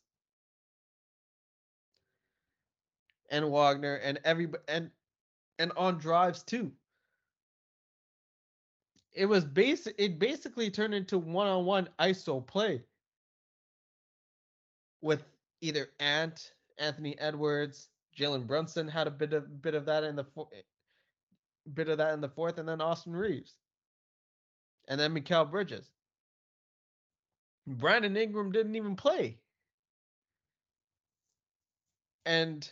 [3.29, 4.89] And Wagner and everybody and
[5.59, 6.71] and on drives too.
[9.13, 12.81] It was basic it basically turned into one-on-one ISO play
[15.03, 15.25] with
[15.61, 20.25] either Ant, Anthony Edwards, Jalen Brunson had a bit of bit of that in the
[21.75, 23.57] bit of that in the fourth, and then Austin Reaves,
[24.87, 25.89] and then Mikal Bridges.
[27.65, 29.39] Brandon Ingram didn't even play,
[32.25, 32.69] and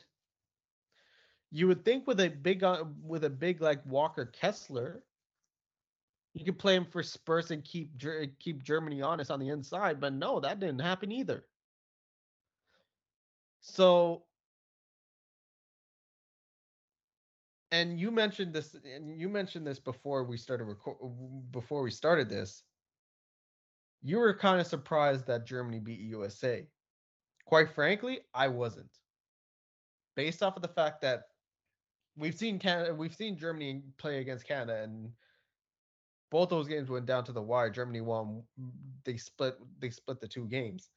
[1.52, 5.04] you would think with a big uh, with a big like Walker Kessler,
[6.34, 7.92] you could play him for Spurs and keep
[8.40, 11.46] keep Germany honest on the inside, but no, that didn't happen either.
[13.62, 14.24] So
[17.76, 20.96] and you mentioned this and you mentioned this before we started record
[21.52, 22.64] before we started this.
[24.02, 26.68] You were kind of surprised that germany beat usa
[27.46, 28.92] quite frankly i wasn't.
[30.16, 31.24] Based off of the fact that
[32.16, 35.10] we've seen canada we've seen germany play against canada and
[36.32, 37.70] both those games went down to the wire.
[37.70, 38.44] Germany won
[39.04, 40.90] they split they split the two games.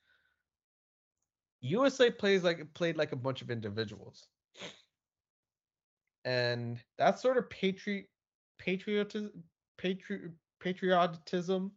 [1.60, 4.28] Usa plays like played like a bunch of individuals
[6.24, 8.06] and that sort of patriot
[8.58, 9.30] patriotism
[9.78, 11.72] patri- patriotism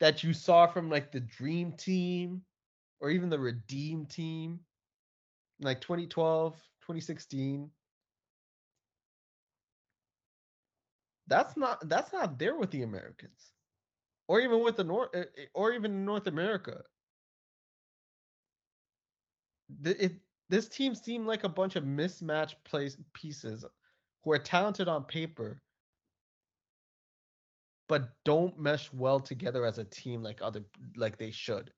[0.00, 2.42] that you saw from like the dream team
[3.00, 4.60] or even the redeem team
[5.60, 7.70] like 2012 2016
[11.26, 13.52] that's not that's not there with the americans
[14.28, 16.82] or even with the north eh, eh, or even north america.
[19.84, 20.12] It
[20.48, 23.64] this team seemed like a bunch of mismatched place pieces
[24.22, 25.60] who are talented on paper
[27.88, 30.64] but don't mesh well together as a team like other
[30.96, 31.70] like they should.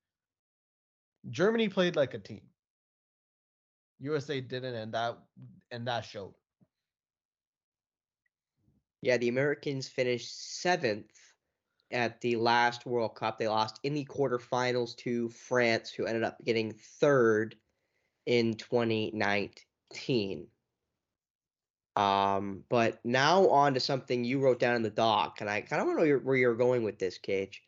[1.29, 2.41] Germany played like a team.
[3.99, 5.17] USA didn't and that
[5.71, 6.33] and that showed.
[9.01, 11.11] Yeah, the Americans finished seventh
[11.91, 13.37] at the last World Cup.
[13.37, 17.55] They lost in the quarterfinals to France, who ended up getting third
[18.25, 20.47] in 2019.
[21.95, 25.81] Um, but now on to something you wrote down in the doc, and I kind
[25.81, 27.61] of want to know where you're going with this, Cage.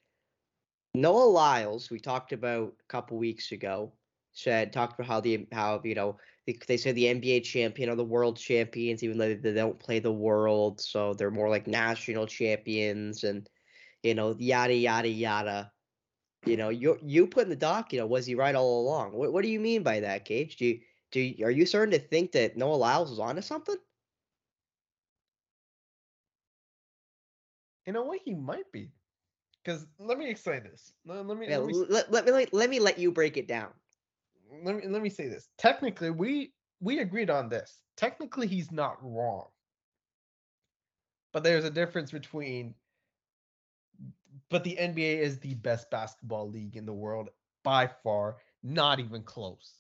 [0.94, 3.94] Noah Lyles, we talked about a couple weeks ago,
[4.34, 7.96] said talked about how the how you know they, they say the NBA champion are
[7.96, 12.28] the world champions, even though they don't play the world, so they're more like national
[12.28, 13.50] champions, and
[14.04, 15.72] you know yada yada yada.
[16.46, 19.14] You know, you you put in the doc, you know, was he right all along?
[19.14, 20.58] What what do you mean by that, Cage?
[20.58, 20.80] Do you
[21.12, 23.78] do you, are you starting to think that Noah Lyles was onto something?
[27.86, 28.92] In a way, he might be.
[29.64, 30.94] Because let me explain this.
[31.06, 33.38] Let, let me Yeah, let me let, let, me let, let me let you break
[33.38, 33.70] it down.
[34.64, 35.50] let me let me say this.
[35.58, 37.82] Technically, we we agreed on this.
[37.98, 39.48] Technically, he's not wrong.
[41.34, 42.74] But there's a difference between
[44.52, 47.30] but the NBA is the best basketball league in the world
[47.64, 49.76] by far, not even close.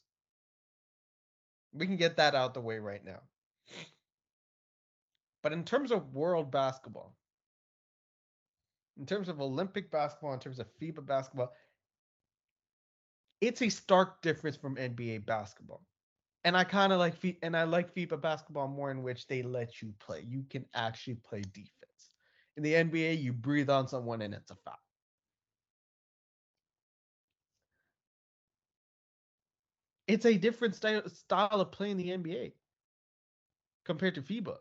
[1.73, 3.19] We can get that out the way right now.
[5.43, 7.15] But in terms of world basketball,
[8.97, 11.51] in terms of Olympic basketball, in terms of FIBA basketball,
[13.41, 15.83] it's a stark difference from NBA basketball.
[16.43, 19.81] And I kind of like and I like FIBA basketball more in which they let
[19.81, 20.23] you play.
[20.27, 21.80] You can actually play defense.
[22.57, 24.79] In the NBA, you breathe on someone and it's a foul.
[30.07, 32.53] It's a different style style of playing the NBA
[33.85, 34.57] compared to FIBA.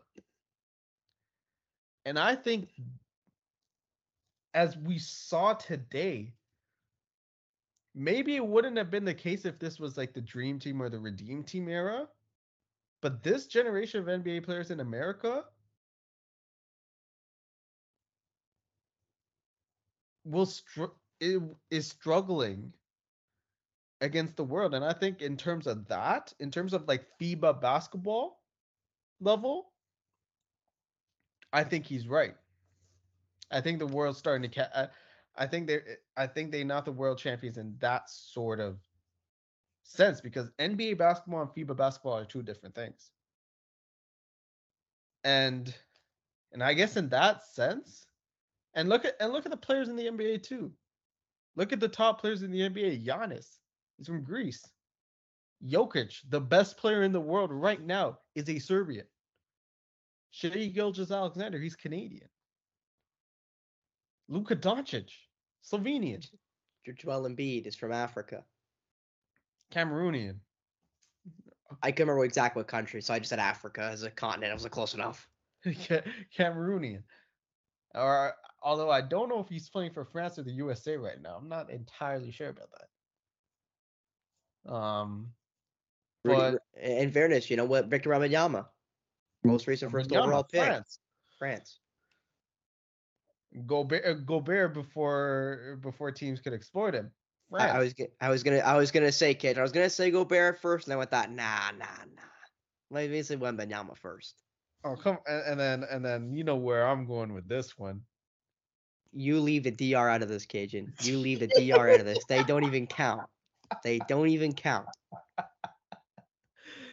[2.05, 2.69] And I think
[4.53, 6.33] as we saw today,
[7.93, 10.89] maybe it wouldn't have been the case if this was like the dream team or
[10.89, 12.09] the redeem team era.
[13.01, 15.50] But this generation of NBA players in America
[20.31, 22.73] will str- is struggling
[24.01, 24.73] against the world.
[24.73, 28.39] And I think in terms of that, in terms of like FIBA basketball
[29.19, 29.71] level,
[31.53, 32.35] I think he's right.
[33.51, 34.89] I think the world's starting to ca-
[35.35, 38.77] I, think they're I think they're not the world champions in that sort of
[39.83, 43.11] sense because NBA basketball and FIBA basketball are two different things.
[45.23, 45.75] And
[46.53, 48.07] and I guess in that sense,
[48.73, 50.71] and look at and look at the players in the NBA too.
[51.55, 53.05] Look at the top players in the NBA.
[53.05, 53.47] Giannis,
[53.97, 54.65] he's from Greece.
[55.65, 59.05] Jokic, the best player in the world right now, is a Serbian.
[60.31, 62.29] Shai Gilgeous-Alexander, he's Canadian.
[64.27, 65.09] Luka Doncic,
[65.69, 66.25] Slovenian,
[66.85, 68.43] Joel Embiid is from Africa.
[69.73, 70.37] Cameroonian.
[71.83, 74.51] I can't remember exactly what country, so I just said Africa as a continent.
[74.51, 75.27] I was like, close enough.
[75.65, 77.03] Cameroonian.
[77.93, 81.35] Or although I don't know if he's playing for France or the USA right now.
[81.37, 82.69] I'm not entirely sure about
[84.65, 84.73] that.
[84.73, 85.31] Um
[86.23, 87.87] but in fairness, you know what?
[87.87, 88.65] Victor Wembanyama,
[89.43, 90.99] most recent first Wembanyama, overall pick, France.
[91.39, 91.79] France.
[93.65, 97.11] Gobert, uh, Gobert before before teams could exploit him.
[97.51, 97.73] I, France.
[97.73, 99.57] I was I was gonna I was gonna say Kid.
[99.57, 101.85] I was gonna say Gobert first, and then I thought, nah, nah,
[102.15, 102.21] nah.
[102.91, 104.35] Let me say Wembanyama first.
[104.83, 108.01] oh come and, and then and then you know where I'm going with this one.
[109.13, 110.87] You leave the DR out of this, Kajan.
[111.05, 112.23] You leave the DR out of this.
[112.25, 113.23] They don't even count.
[113.83, 114.87] They don't even count.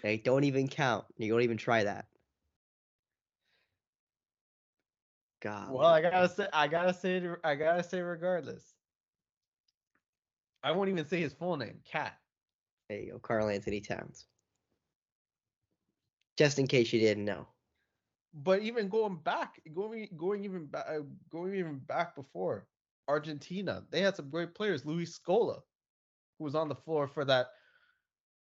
[0.02, 1.04] They don't even count.
[1.16, 2.06] You don't even try that.
[5.40, 5.70] God.
[5.70, 8.74] Well, I gotta say, I gotta say, I gotta say, regardless.
[10.62, 12.18] I won't even say his full name, Cat.
[12.88, 14.26] there you go, Karl-Anthony Towns.
[16.36, 17.46] Just in case you didn't know.
[18.34, 21.00] But even going back, going going even back, uh,
[21.30, 22.66] going even back before
[23.08, 24.84] Argentina, they had some great players.
[24.84, 25.60] Luis Scola,
[26.38, 27.48] who was on the floor for that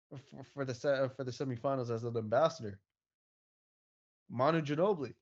[0.10, 2.80] for, for the for the semifinals as an ambassador.
[4.30, 5.14] Manu Ginobili,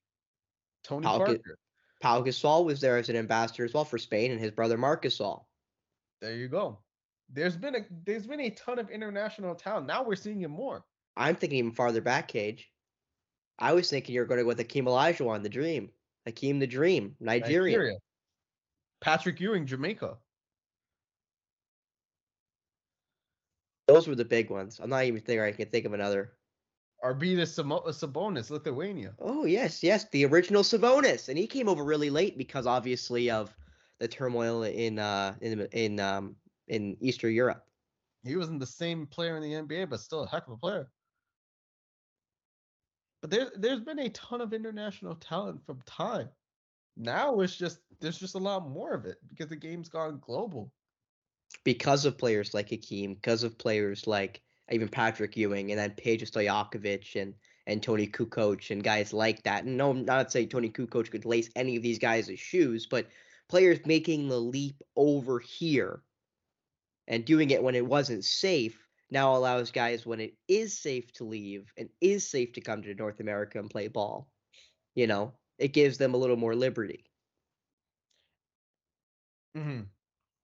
[0.84, 1.58] Tony Pau Parker.
[2.02, 5.04] Pau Gasol was there as an ambassador as well for Spain, and his brother Marc
[5.04, 5.44] Gasol.
[6.22, 6.80] There you go.
[7.32, 9.88] There's been a there's been a ton of international talent.
[9.88, 10.86] Now we're seeing it more.
[11.18, 12.70] I'm thinking even farther back, Cage.
[13.60, 15.90] I was thinking you were going to go with Hakeem Olajuwon, the Dream.
[16.26, 17.80] Hakeem the Dream, Nigerian.
[17.80, 17.98] Nigeria.
[19.02, 20.18] Patrick Ewing, Jamaica.
[23.88, 24.80] Those were the big ones.
[24.82, 26.34] I'm not even thinking I can think of another.
[27.04, 29.14] Arvydas Samo- Sabonis, Lithuania.
[29.20, 33.56] Oh yes, yes, the original Sabonis, and he came over really late because obviously of
[34.00, 36.36] the turmoil in uh in in um
[36.68, 37.64] in Eastern Europe.
[38.24, 40.90] He wasn't the same player in the NBA, but still a heck of a player.
[43.26, 46.30] But there, there's been a ton of international talent from time.
[46.96, 50.72] Now it's just there's just a lot more of it because the game's gone global.
[51.64, 56.22] because of players like Hakeem, because of players like even Patrick Ewing, and then Peja
[56.30, 57.34] Stojakovic and
[57.68, 59.64] and Toni Kukoc and guys like that.
[59.64, 63.08] And no, not to say Toni Kukoc could lace any of these guys' shoes, but
[63.50, 66.04] players making the leap over here
[67.08, 71.24] and doing it when it wasn't safe now allows guys when it is safe to
[71.24, 74.28] leave and is safe to come to North America and play ball.
[74.96, 77.06] You know, it gives them a little more liberty.
[79.56, 79.82] Mm-hmm.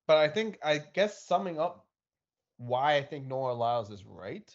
[0.08, 1.86] But I think I guess summing up
[2.58, 4.50] why I think Noah Lyles is right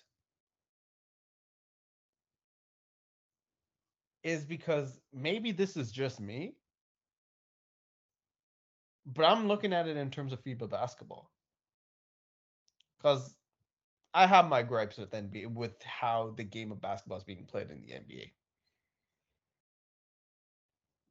[4.23, 6.55] is because maybe this is just me,
[9.07, 11.31] but I'm looking at it in terms of FIBA basketball.
[12.99, 13.37] Because
[14.17, 17.71] I have my gripes with NBA with how the game of basketball is being played
[17.71, 18.33] in the NBA.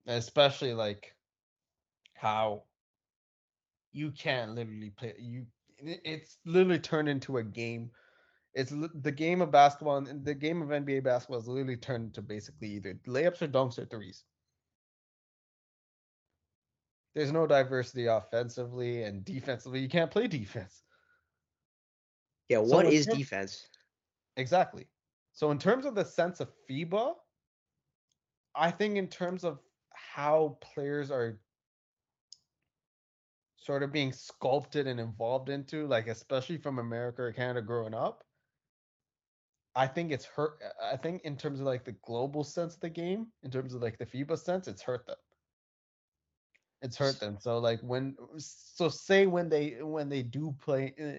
[0.07, 1.15] Especially like
[2.15, 2.63] how
[3.91, 5.45] you can't literally play you
[5.77, 7.91] it's literally turned into a game.
[8.55, 12.23] It's the game of basketball and the game of nba basketball is literally turned into
[12.23, 14.23] basically either layups or dunks or threes.
[17.13, 19.81] There's no diversity offensively and defensively.
[19.81, 20.84] You can't play defense
[22.49, 23.67] Yeah, So what in is term- defense?
[24.37, 24.87] exactly
[25.33, 27.13] so in terms of the sense of fiba
[28.55, 29.59] i think in terms of
[29.93, 31.39] how players are
[33.57, 38.23] sort of being sculpted and involved into, like especially from America or Canada growing up,
[39.75, 40.59] I think it's hurt.
[40.63, 43.73] Uh, I think in terms of like the global sense of the game, in terms
[43.73, 45.15] of like the FIBA sense, it's hurt them.
[46.81, 47.37] It's hurt them.
[47.39, 51.17] So like when, so say when they when they do play eh,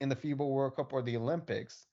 [0.00, 1.86] in, the FIBA World Cup or the Olympics,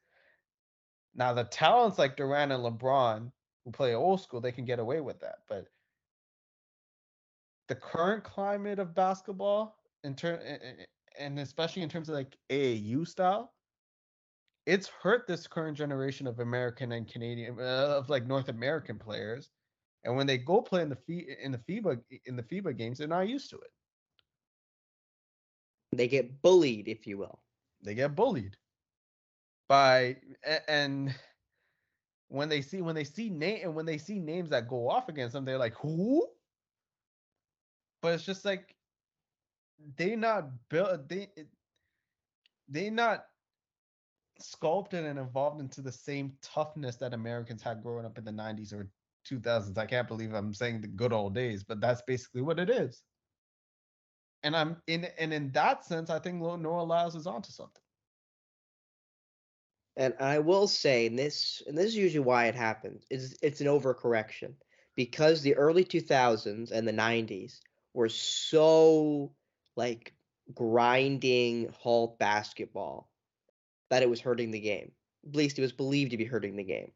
[1.16, 3.32] now the talents like Durant and LeBron
[3.66, 5.40] who play old school, they can get away with that.
[5.50, 5.66] But
[7.68, 10.40] the current climate of basketball in turn
[11.20, 13.54] and especially in terms of like AAU style,
[14.66, 19.50] it's hurt this current generation of American and Canadian uh, of like North American players.
[20.04, 23.00] And when they go play in the Fi- in the FIBA in the FIBA games,
[23.00, 23.72] they're not used to it.
[25.94, 27.40] They get bullied, if you will.
[27.82, 28.58] They get bullied
[29.68, 30.18] by
[30.68, 31.16] and
[32.30, 35.10] when they see when they see name and when they see names that go off
[35.10, 36.28] against them, they're like, who?
[38.02, 38.76] But it's just like
[39.96, 41.50] they not built uh, they it-
[42.68, 43.26] they not
[44.40, 48.74] sculpted and evolved into the same toughness that Americans had growing up in the 90s
[48.74, 48.92] or
[49.24, 49.78] 2000s.
[49.78, 53.04] I can't believe I'm saying the good old days, but that's basically what it is.
[54.44, 57.82] And I'm in and in that sense, I think Noah Lyles is onto something.
[59.96, 63.62] And I will say, and this and this is usually why it happens, is it's
[63.62, 64.54] an overcorrection.
[64.96, 67.60] Because the early 2000s and the 90s
[67.94, 69.32] were so
[69.76, 70.14] like
[70.54, 73.10] grinding halt basketball
[73.90, 74.92] that it was hurting the game.
[75.28, 76.92] At least it was believed to be hurting the game.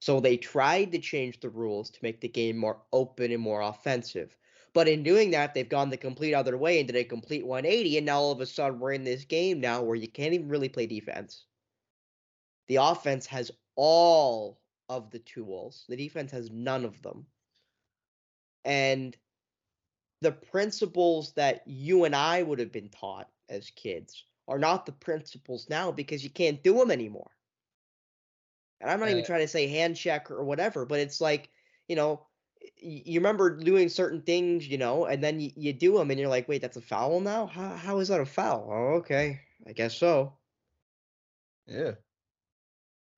[0.00, 3.62] So they tried to change the rules to make the game more open and more
[3.62, 4.36] offensive.
[4.74, 7.96] But in doing that, they've gone the complete other way and did a complete 180.
[7.98, 10.48] And now all of a sudden, we're in this game now where you can't even
[10.48, 11.46] really play defense.
[12.66, 14.60] The offense has all
[14.90, 17.26] of the tools, the defense has none of them.
[18.64, 19.16] And
[20.20, 24.92] the principles that you and I would have been taught as kids are not the
[24.92, 27.30] principles now because you can't do them anymore.
[28.80, 31.50] And I'm not even Uh, trying to say hand check or whatever, but it's like,
[31.88, 32.26] you know,
[32.76, 36.28] you remember doing certain things, you know, and then you, you do them and you're
[36.28, 37.46] like, wait, that's a foul now?
[37.46, 38.68] How, how is that a foul?
[38.70, 39.40] Oh, okay.
[39.66, 40.34] I guess so.
[41.66, 41.92] Yeah.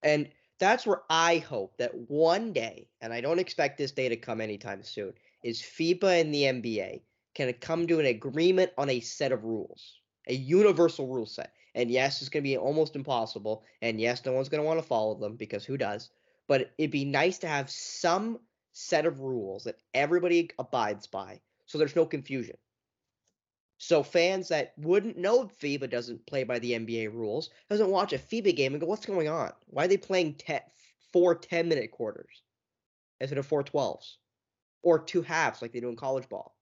[0.02, 0.28] And
[0.58, 4.40] that's where I hope that one day, and I don't expect this day to come
[4.40, 7.02] anytime soon, is FIBA and the NBA
[7.34, 11.52] can come to an agreement on a set of rules, a universal rule set.
[11.74, 13.64] And yes, it's going to be almost impossible.
[13.82, 16.08] And yes, no one's going to want to follow them because who does?
[16.48, 18.38] But it'd be nice to have some
[18.76, 22.58] set of rules that everybody abides by so there's no confusion.
[23.78, 28.18] So fans that wouldn't know FIBA doesn't play by the NBA rules, doesn't watch a
[28.18, 29.54] FIBA game and go, what's going on?
[29.66, 30.58] Why are they playing te-
[31.12, 32.42] four 10 minute quarters
[33.20, 34.18] instead of four 12s?
[34.82, 36.58] Or two halves like they do in college ball?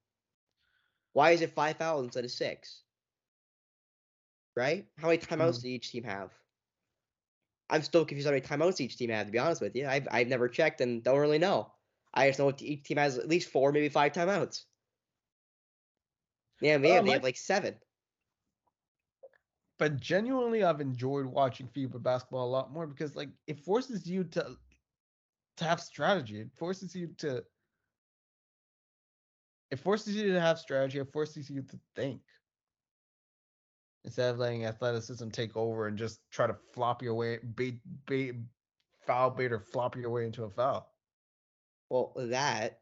[1.15, 2.83] Why is it five fouls instead of six?
[4.57, 4.91] Right?
[4.99, 5.63] How many timeouts Mhm.
[5.63, 6.33] do each team have?
[7.69, 9.87] I'm still confused how many timeouts each team have, to be honest with you.
[9.87, 11.73] I've, I've never checked and don't really know.
[12.15, 14.65] I just know each team has at least four, maybe five timeouts.
[16.61, 17.81] Yeah, maybe Uh, they have like seven.
[19.79, 24.25] But genuinely, I've enjoyed watching FIBA basketball a lot more because like it forces you
[24.25, 24.57] to
[25.57, 26.41] to have strategy.
[26.41, 27.45] It forces you to
[29.71, 31.01] it forces you to have strategy.
[31.01, 32.23] It forces you to think
[34.05, 38.37] instead of letting athleticism take over and just try to flop your way, bait, bait,
[39.07, 40.94] foul bait or flop your way into a foul.
[41.91, 42.81] Well, that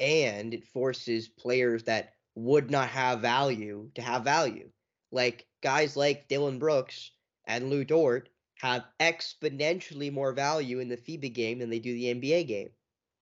[0.00, 4.68] and it forces players that would not have value to have value.
[5.12, 7.12] Like guys like Dillon Brooks
[7.46, 8.28] and Lu Dort
[8.60, 12.70] have exponentially more value in the FIBA game than they do the NBA game.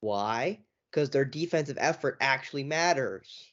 [0.02, 0.60] Why?
[0.92, 3.52] Because their defensive effort actually matters.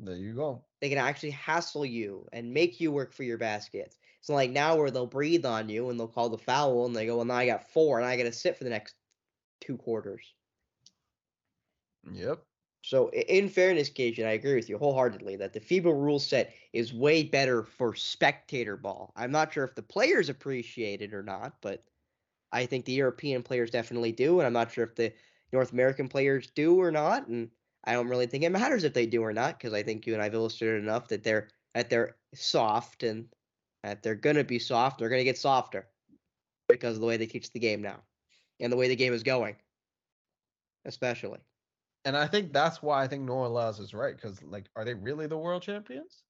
[0.00, 0.64] There you go.
[0.80, 3.96] They can actually hassle you and make you work for your baskets.
[4.20, 6.94] It's not like now where they'll breathe on you and they'll call the foul and
[6.94, 8.94] they go, well, now I got four and I got to sit for the next
[9.60, 10.34] two quarters.
[12.12, 12.42] Yep.
[12.82, 16.94] So, in fairness, Kajan, I agree with you wholeheartedly that the FIBA rule set is
[16.94, 19.12] way better for spectator ball.
[19.16, 21.84] I'm not sure if the players appreciate it or not, but
[22.52, 25.12] I think the European players definitely do, and I'm not sure if the
[25.52, 27.26] North American players do or not.
[27.26, 27.50] And
[27.84, 30.14] I don't really think it matters if they do or not, because I think you
[30.14, 33.28] and I've illustrated enough that they're that they're soft and
[33.82, 34.98] that they're gonna be soft.
[34.98, 35.88] They're gonna get softer
[36.68, 38.02] because of the way they teach the game now,
[38.60, 39.56] and the way the game is going,
[40.84, 41.40] especially.
[42.04, 44.94] And I think that's why I think Noah Lyles is right because, like, are they
[44.94, 46.22] really the world champions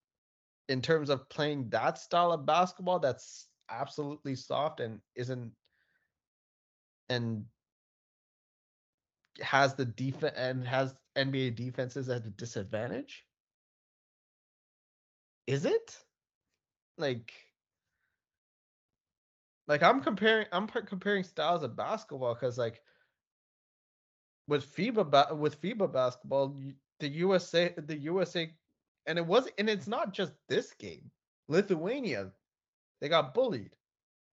[0.68, 5.52] in terms of playing that style of basketball that's absolutely soft and isn't
[7.08, 7.44] and
[9.40, 13.24] has the defense and has NBA defenses at a disadvantage?
[15.46, 15.96] Is it
[16.98, 17.32] like?
[19.68, 22.80] Like I'm comparing, I'm comparing styles of basketball because like
[24.48, 26.56] with FIBA ba- with FIBA basketball,
[27.00, 28.50] the USA the USA
[29.06, 31.10] and it was and it's not just this game.
[31.48, 32.30] Lithuania,
[33.00, 33.76] they got bullied.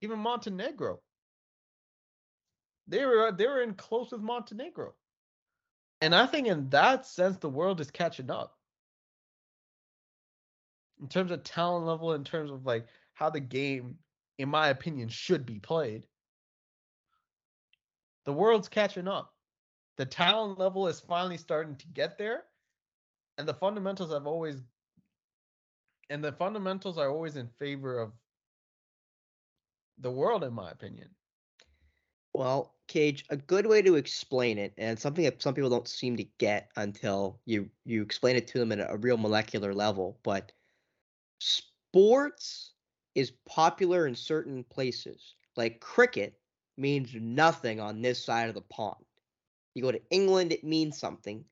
[0.02, 1.00] Even Montenegro.
[2.88, 4.94] They were they were in close with Montenegro.
[6.02, 8.58] And I think in that sense the world is catching up.
[11.02, 13.98] In terms of talent level, in terms of like how the game,
[14.38, 16.08] in my opinion, should be played.
[18.26, 19.36] The world's catching up
[19.98, 22.44] the talent level is finally starting to get there
[23.38, 24.62] and the fundamentals have always
[26.10, 28.12] and the fundamentals are always in favor of
[30.00, 31.10] the world in my opinion
[32.34, 36.18] Well, Cage, a good way to explain it, and something that some people don't seem
[36.18, 40.52] to get until you you explain it to them at a real molecular level, but
[41.40, 42.75] sports
[43.16, 45.36] is popular in certain places.
[45.56, 46.38] Like cricket
[46.78, 49.04] means nothing on this side of the pond.
[49.74, 51.44] You go to England, it means something.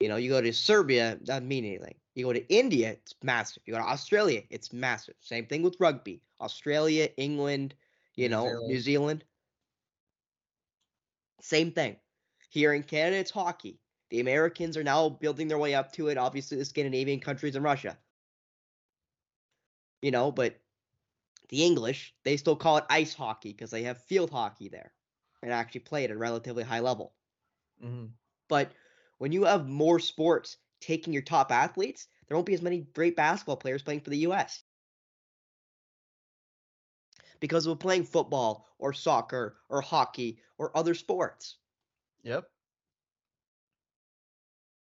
[0.00, 1.96] You know, you go to Serbia, it doesn't mean anything.
[2.14, 3.62] You go to India, it's massive.
[3.66, 5.14] You go to Australia, it's massive.
[5.20, 6.22] Same thing with rugby.
[6.40, 7.74] Australia, England,
[8.14, 8.68] you New know, Zealand.
[8.68, 9.24] New Zealand.
[11.40, 11.96] Same thing.
[12.50, 13.78] Here in Canada, it's hockey.
[14.10, 16.18] The Americans are now building their way up to it.
[16.18, 17.96] Obviously, the Scandinavian countries and Russia.
[20.02, 20.58] You know, but
[21.48, 24.92] the English, they still call it ice hockey because they have field hockey there
[25.42, 27.14] and actually play at a relatively high level.
[27.82, 28.06] Mm-hmm.
[28.48, 28.72] But
[29.18, 33.16] when you have more sports taking your top athletes, there won't be as many great
[33.16, 34.62] basketball players playing for the US.
[37.40, 41.56] Because we're playing football or soccer or hockey or other sports.
[42.22, 42.50] yep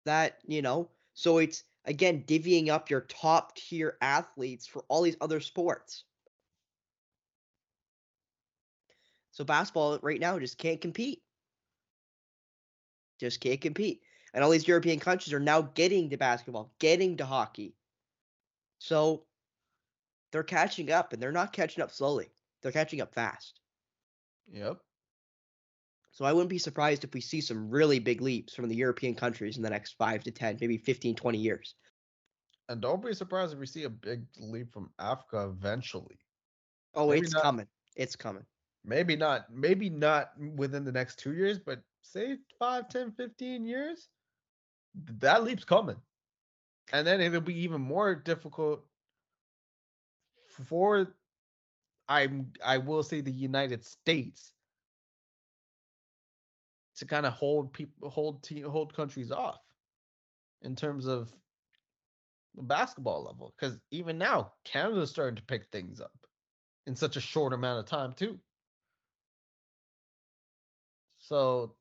[0.05, 5.17] That, you know, so it's again divvying up your top tier athletes for all these
[5.21, 6.03] other sports.
[9.39, 11.21] So basketball right now just can't compete.
[13.21, 14.01] just can't compete.
[14.33, 17.73] And all these European countries are now getting to basketball, getting to hockey.
[18.79, 19.23] So
[20.31, 22.29] they're catching up and they're not catching up slowly.
[22.61, 23.61] They're catching up fast.
[24.51, 24.77] Yep.
[26.11, 29.15] So I wouldn't be surprised if we see some really big leaps from the European
[29.15, 31.75] countries in the next 5 to 10, maybe 15, 20 years.
[32.67, 36.19] And don't be surprised if we see a big leap from Africa eventually.
[36.93, 37.67] Oh, Maybe it's not- coming.
[37.95, 38.45] It's coming.
[38.85, 44.07] Maybe not, maybe not within the next two years, but say 5, 10, 15 years,
[45.19, 45.97] that leap's coming.
[46.91, 48.83] And then it'll be even more difficult
[50.65, 51.07] for
[52.07, 54.51] I'm I will say the United States
[56.97, 59.61] to kind of hold people hold team hold countries off
[60.63, 61.31] in terms of
[62.55, 66.11] the basketball level because even now Canada's starting to pick things up
[66.87, 68.39] in such a short amount of time too.
[71.29, 71.75] So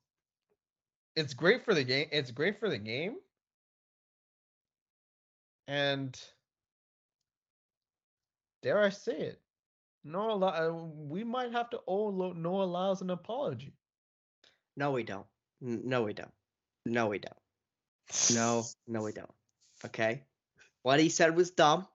[1.17, 2.07] it's great for the game.
[2.13, 3.17] It's great for the game.
[5.67, 6.21] And
[8.63, 9.41] dare I say it,
[10.05, 13.73] Noah, uh, we might have to owe Noah Lyles an apology.
[14.77, 15.27] No, we don't.
[15.63, 16.33] No, we don't.
[16.85, 18.35] No, we don't.
[18.35, 19.33] No, no, we don't.
[19.87, 20.25] Okay.
[20.83, 21.87] What he said was dumb.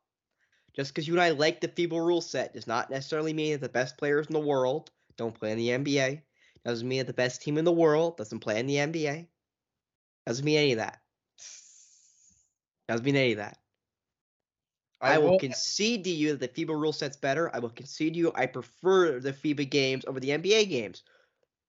[0.75, 3.61] Just because you and I like the FIBA rule set does not necessarily mean that
[3.61, 6.23] the best players in the world don't play in the NBA.
[6.65, 9.27] Doesn't mean that the best team in the world doesn't play in the NBA.
[10.25, 11.01] Doesn't mean any of that.
[12.87, 13.57] Doesn't mean any of that.
[15.01, 17.53] I, will, concede to you that the FIBA rule set's better.
[17.53, 21.03] I will concede to you I prefer the FIBA games over the NBA games.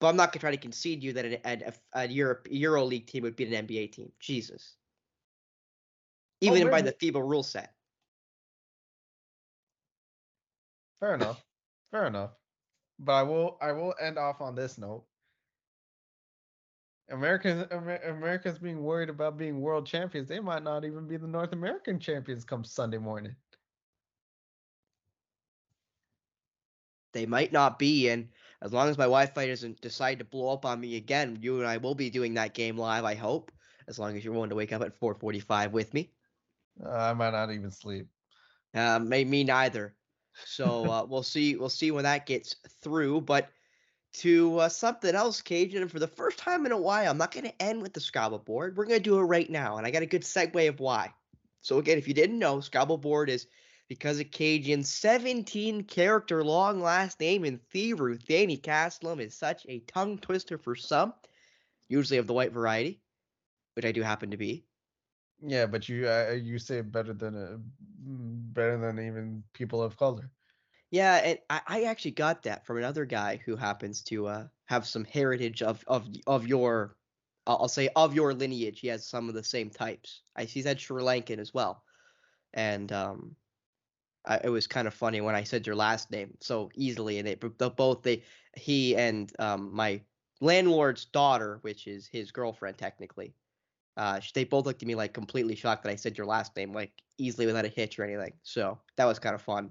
[0.00, 2.46] But I'm not going to try to concede to you that a, a, a Europe
[2.50, 4.12] Euro League team would beat an NBA team.
[4.20, 4.76] Jesus.
[6.44, 7.72] Oh, Even by the FIBA rule set.
[11.00, 11.44] Fair enough.
[11.90, 12.30] Fair enough.
[12.98, 15.06] But I will I will end off on this note.
[17.10, 21.26] Americans Amer- Americans being worried about being world champions, they might not even be the
[21.26, 23.36] North American champions come Sunday morning.
[27.12, 28.28] They might not be, and
[28.60, 31.66] as long as my Wi-Fi doesn't decide to blow up on me again, you and
[31.66, 33.04] I will be doing that game live.
[33.04, 33.52] I hope,
[33.86, 36.12] as long as you're willing to wake up at 4:45 with me.
[36.84, 38.08] Uh, I might not even sleep.
[38.74, 39.96] Uh, may me neither.
[40.46, 41.56] So uh, we'll see.
[41.56, 43.22] We'll see when that gets through.
[43.22, 43.50] But
[44.14, 47.32] to uh, something else, Kajan, and for the first time in a while, I'm not
[47.32, 48.76] going to end with the Scrabble board.
[48.76, 51.12] We're going to do it right now, and I got a good segue of why.
[51.60, 53.46] So again, if you didn't know, Scrabble board is
[53.88, 58.22] because of Kajan's 17 character long last name in Theru.
[58.22, 61.12] Thany Castlum is such a tongue twister for some,
[61.88, 63.00] usually of the white variety,
[63.74, 64.64] which I do happen to be.
[65.46, 67.58] Yeah, but you uh, you say better than uh,
[67.98, 70.30] better than even people of color.
[70.90, 74.86] Yeah, and I, I actually got that from another guy who happens to uh, have
[74.86, 76.96] some heritage of of of your,
[77.46, 78.80] I'll say of your lineage.
[78.80, 80.22] He has some of the same types.
[80.36, 81.84] I he said Sri Lankan as well,
[82.54, 83.36] and um,
[84.24, 87.28] I, it was kind of funny when I said your last name so easily, and
[87.28, 88.24] they the, both they
[88.56, 90.02] he and um my
[90.40, 93.34] landlord's daughter, which is his girlfriend technically.
[93.96, 96.72] Uh, they both looked at me like completely shocked that I said your last name
[96.72, 98.32] like easily without a hitch or anything.
[98.42, 99.70] So that was kind of fun.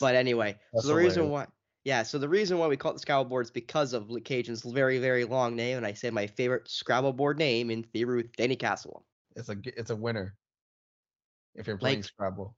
[0.00, 1.46] But anyway, so the reason why,
[1.84, 4.24] yeah, so the reason why we call it the Scrabble board is because of Luke
[4.24, 8.24] Kajan's very, very long name, and I said my favorite Scrabble board name in Theru,
[8.36, 9.04] Danny Castle.
[9.36, 10.34] It's a it's a winner.
[11.54, 12.56] If you're playing Like- Scrabble.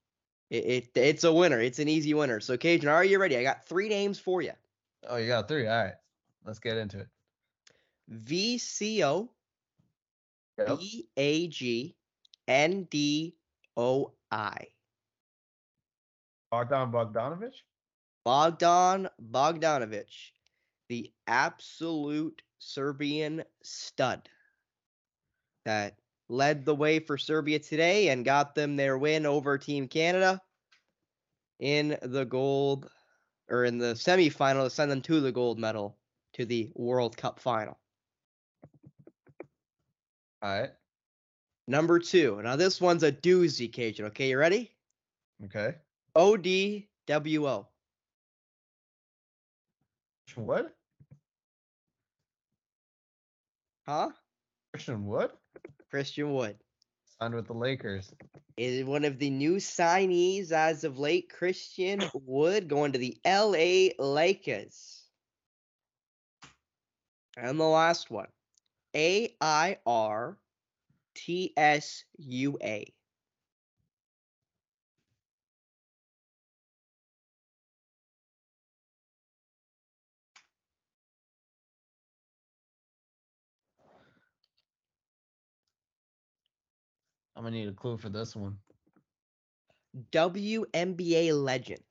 [0.50, 1.60] It, it it's a winner.
[1.60, 2.40] It's an easy winner.
[2.40, 3.36] So Kajan, are you ready?
[3.36, 4.52] I got three names for you:
[5.06, 5.66] Oh, you got three.
[5.66, 5.92] All right,
[6.46, 7.08] let's get into it.
[8.08, 9.28] V C O Yep.
[10.66, 11.96] B A G
[12.46, 13.36] N D
[13.76, 14.66] O I.
[16.50, 17.62] Bogdan Bogdanovich.
[18.24, 20.32] Bogdan Bogdanovic,
[20.88, 24.28] the absolute Serbian stud
[25.64, 25.96] that
[26.28, 30.40] led the way for Serbia today and got them their win over Team Canada
[31.58, 32.90] in the gold
[33.48, 35.96] or in the semifinal to send them to the gold medal
[36.34, 37.78] to the World Cup final.
[40.42, 40.70] All right.
[41.66, 42.40] Number two.
[42.42, 44.06] Now this one's a doozy, Kajan.
[44.06, 44.70] Okay, you ready?
[45.44, 45.74] Okay.
[46.14, 47.66] O D W O.
[50.34, 50.74] What?
[53.86, 54.10] Huh?
[54.72, 55.30] Christian Wood
[55.90, 56.56] Christian Wood.
[57.18, 58.12] signed with the Lakers.
[58.56, 61.32] is one of the new signees as of late.
[61.32, 65.02] Christian Wood going to the LA Lakers.
[67.36, 68.28] And the last one
[68.94, 70.38] A I R
[71.14, 72.92] T S U A.
[87.36, 88.58] I'm gonna need a clue for this one.
[90.10, 91.82] WNBA legend.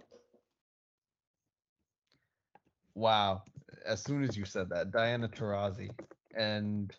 [2.96, 3.44] Wow.
[3.86, 5.90] As soon as you said that, Diana Taurasi.
[6.36, 6.94] And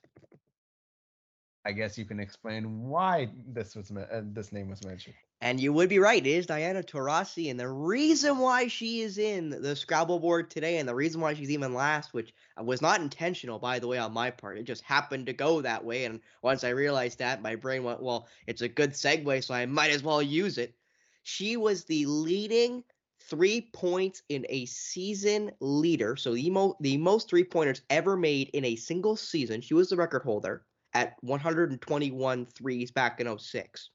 [1.64, 5.14] I guess you can explain why this was uh, this name was mentioned.
[5.40, 6.26] And you would be right.
[6.26, 7.48] It is Diana Taurasi.
[7.50, 11.34] And the reason why she is in the Scrabble board today, and the reason why
[11.34, 14.82] she's even last, which was not intentional, by the way, on my part, it just
[14.82, 16.06] happened to go that way.
[16.06, 19.64] And once I realized that, my brain went, well, it's a good segue, so I
[19.66, 20.74] might as well use it.
[21.22, 22.82] She was the leading
[23.28, 26.16] three points in a season leader.
[26.16, 29.60] So the, mo- the most three pointers ever made in a single season.
[29.60, 30.64] She was the record holder
[30.94, 33.90] at 121 threes back in 06.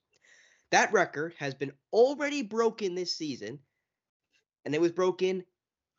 [0.71, 3.59] That record has been already broken this season,
[4.65, 5.43] and it was broken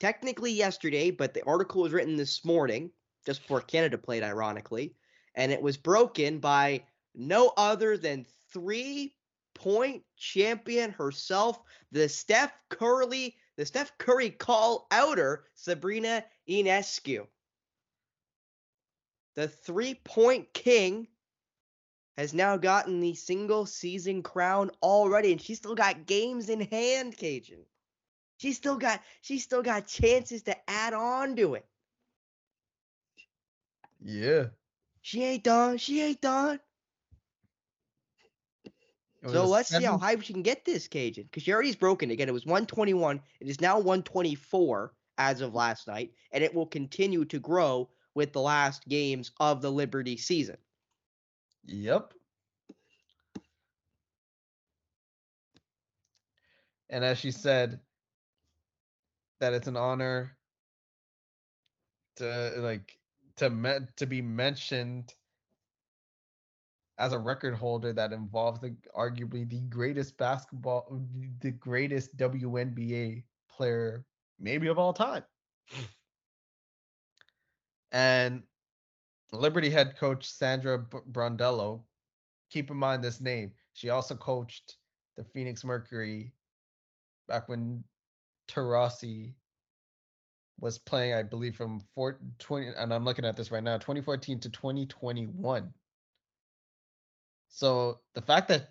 [0.01, 2.91] technically yesterday, but the article was written this morning,
[3.27, 4.95] just before Canada played, ironically,
[5.35, 6.83] and it was broken by
[7.15, 9.15] no other than three
[9.55, 11.61] point champion herself,
[11.93, 17.27] the Steph Curry, the Steph Curry call outer, Sabrina Ionescu.
[19.35, 21.09] The three point king
[22.17, 27.17] has now gotten the single season crown already, and she's still got games in hand,
[27.17, 27.65] Kajan.
[28.37, 31.67] She's still got she's still got chances to add on to it.
[34.01, 34.47] Yeah.
[35.01, 35.79] She ain't done.
[35.79, 36.61] She ain't done.
[39.27, 42.11] So let's see how seven- high she can get this, Kajan, because she already's broken.
[42.11, 43.21] Again, it was 121.
[43.41, 48.33] It is now 124 as of last night, and it will continue to grow with
[48.33, 50.57] the last games of the Liberty season.
[51.65, 52.13] Yep.
[56.91, 57.81] And as she said,
[59.41, 60.37] that it's an honor
[62.17, 62.99] to like
[63.37, 65.13] to me- to be mentioned
[66.99, 71.01] as a record holder that involves the arguably the greatest basketball
[71.41, 74.05] the greatest WNBA player
[74.39, 75.25] maybe of all time.
[77.93, 78.43] and
[79.33, 81.83] Liberty head coach Sandra Brondello,
[82.51, 83.53] keep in mind this name.
[83.73, 84.77] She also coached
[85.17, 86.33] the Phoenix Mercury
[87.27, 87.83] back when
[88.49, 89.35] Taurasi
[90.61, 94.39] was playing, I believe, from four, 20, and I'm looking at this right now, 2014
[94.41, 95.73] to 2021.
[97.55, 98.71] So the fact that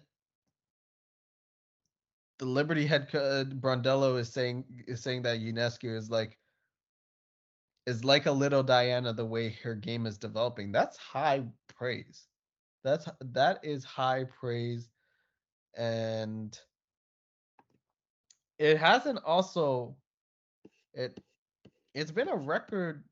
[2.37, 6.37] the Liberty head co- uh, Brondello is saying is saying that Ionescu is like
[7.85, 10.73] is like a little Diana the way her game is developing.
[10.73, 12.27] That's high praise.
[12.83, 14.89] That's that is high praise
[15.77, 16.59] and
[18.59, 19.95] it hasn't also
[20.93, 21.17] it
[21.95, 23.05] it's been a record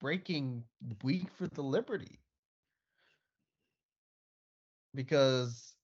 [0.00, 0.64] breaking
[1.02, 2.23] week for the Liberty
[4.94, 5.74] because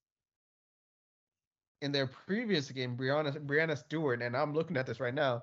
[1.83, 5.43] in their previous game, Breanna Breanna Stewart, and I'm looking at this right now,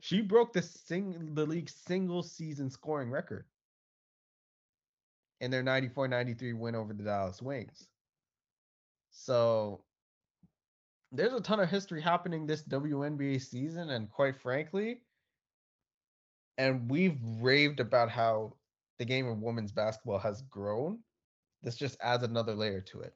[0.00, 3.44] she broke the sing the league's single season scoring record
[5.40, 7.88] in their 94-93 win over the Dallas Wings.
[9.10, 9.82] So
[11.12, 15.00] there's a ton of history happening this WNBA season, and quite frankly,
[16.58, 18.54] and we've raved about how
[18.98, 20.98] the game of women's basketball has grown.
[21.62, 23.14] This just adds another layer to it.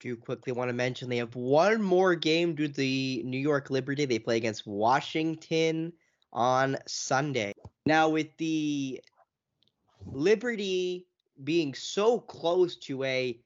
[0.00, 3.70] Do quickly want to mention they have one more game due to the New York
[3.70, 4.04] Liberty.
[4.04, 5.92] They play against Washington
[6.32, 7.52] on Sunday.
[7.86, 9.00] Now, with the
[10.04, 11.06] Liberty
[11.44, 13.38] being so close to a,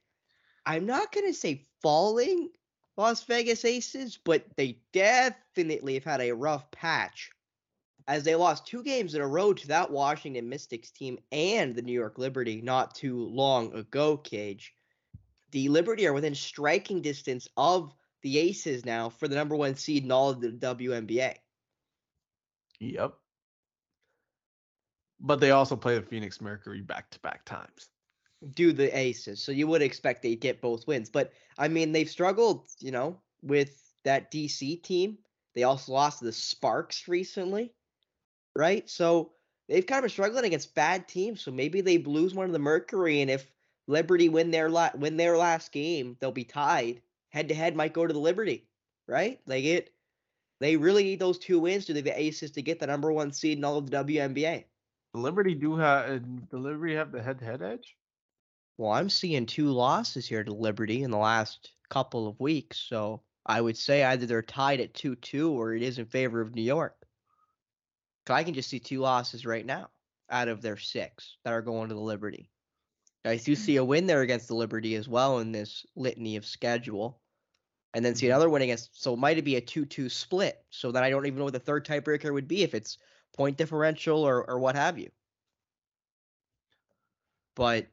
[0.66, 2.50] I'm not going to say falling
[2.96, 7.30] Las Vegas Aces, but they definitely have had a rough patch
[8.10, 11.82] as they lost two games in a row to that Washington Mystics team and the
[11.82, 14.74] New York Liberty not too long ago, Cage
[15.52, 20.04] the Liberty are within striking distance of the Aces now for the number one seed
[20.04, 21.34] in all of the WNBA.
[22.80, 23.14] Yep.
[25.20, 27.90] But they also play the Phoenix Mercury back to back times.
[28.54, 31.10] Do the Aces, so you would expect they get both wins.
[31.10, 35.18] But I mean, they've struggled, you know, with that DC team.
[35.54, 37.74] They also lost to the Sparks recently,
[38.56, 38.88] right?
[38.88, 39.32] So
[39.68, 41.40] they've kind of been struggling against bad teams.
[41.40, 43.50] So maybe they lose one of the Mercury, and if
[43.86, 47.02] Liberty win their la- win their last game, they'll be tied.
[47.30, 48.66] Head to head might go to the Liberty,
[49.06, 49.40] right?
[49.46, 49.92] They get
[50.60, 53.58] they really need those two wins to the Aces to get the number one seed
[53.58, 54.64] in all of the WNBA.
[55.14, 57.96] The Liberty do have the Liberty have the head to head edge.
[58.78, 63.22] Well, I'm seeing two losses here to Liberty in the last couple of weeks, so
[63.44, 66.54] I would say either they're tied at two two or it is in favor of
[66.54, 66.99] New York.
[68.30, 69.90] 'Cause I can just see two losses right now
[70.30, 72.48] out of their six that are going to the Liberty.
[73.24, 76.46] I do see a win there against the Liberty as well in this litany of
[76.46, 77.20] schedule.
[77.92, 78.30] And then see Mhm.
[78.30, 80.64] another win against so it might be a 2-2 split.
[80.70, 82.98] So then I don't even know what the third tiebreaker would be if it's
[83.32, 85.10] point differential or or what have you.
[87.56, 87.88] But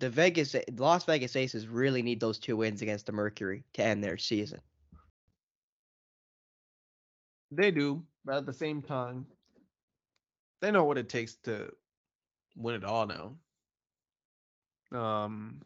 [0.00, 4.04] the Vegas Las Vegas Aces really need those two wins against the Mercury to end
[4.04, 4.60] their season.
[7.50, 9.35] They do, but at the same time,
[10.60, 11.72] they know what it takes to
[12.56, 14.98] win it all now.
[14.98, 15.60] Um,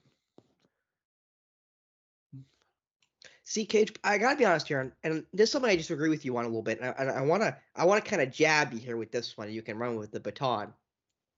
[3.50, 6.24] See, Cage, I gotta be honest here, and, and this is something I disagree with
[6.24, 8.72] you on a little bit, and I, and I wanna I wanna kind of jab
[8.72, 9.50] you here with this one.
[9.50, 10.72] You can run with the baton.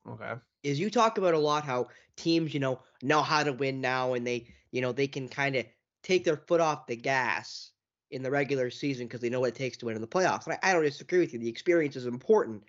[0.07, 0.34] okay.
[0.62, 4.12] Is you talk about a lot how teams, you know, know how to win now,
[4.12, 5.64] and they, you know, they can kind of
[6.03, 7.70] take their foot off the gas
[8.11, 10.44] in the regular season because they know what it takes to win in the playoffs.
[10.44, 11.38] And I, I don't disagree with you.
[11.38, 12.62] The experience is important,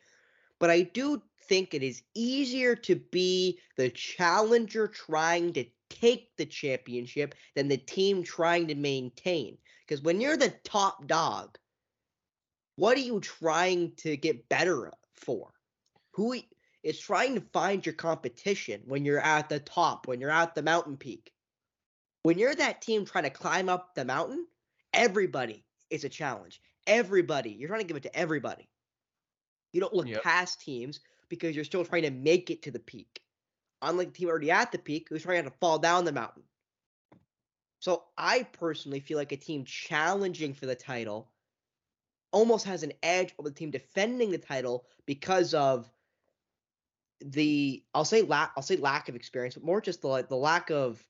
[0.63, 6.45] but I do think it is easier to be the challenger trying to take the
[6.45, 9.57] championship than the team trying to maintain.
[9.85, 11.57] Because when you're the top dog,
[12.77, 15.51] what are you trying to get better for?
[16.13, 16.39] Who
[16.81, 20.63] is trying to find your competition when you're at the top, when you're at the
[20.63, 21.33] mountain peak?
[22.21, 24.47] When you're that team trying to climb up the mountain,
[24.93, 26.61] everybody is a challenge.
[26.87, 28.69] Everybody, you're trying to give it to everybody.
[29.73, 30.23] You don't look Yep.
[30.23, 33.21] past teams because you're still trying to make it to the peak.
[33.81, 36.43] Unlike the team already at the peak who's trying to fall down the mountain.
[37.79, 41.31] So I personally feel like a team challenging for the title
[42.31, 45.91] almost has an edge over the team defending the title because of
[47.21, 50.69] the I'll say lack I'll say lack of experience, but more just the the lack
[50.71, 51.07] of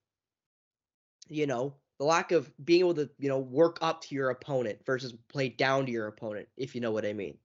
[1.30, 4.86] you know the lack of being able to you know work up to your opponent
[4.86, 7.38] versus play down to your opponent, if you know what I mean.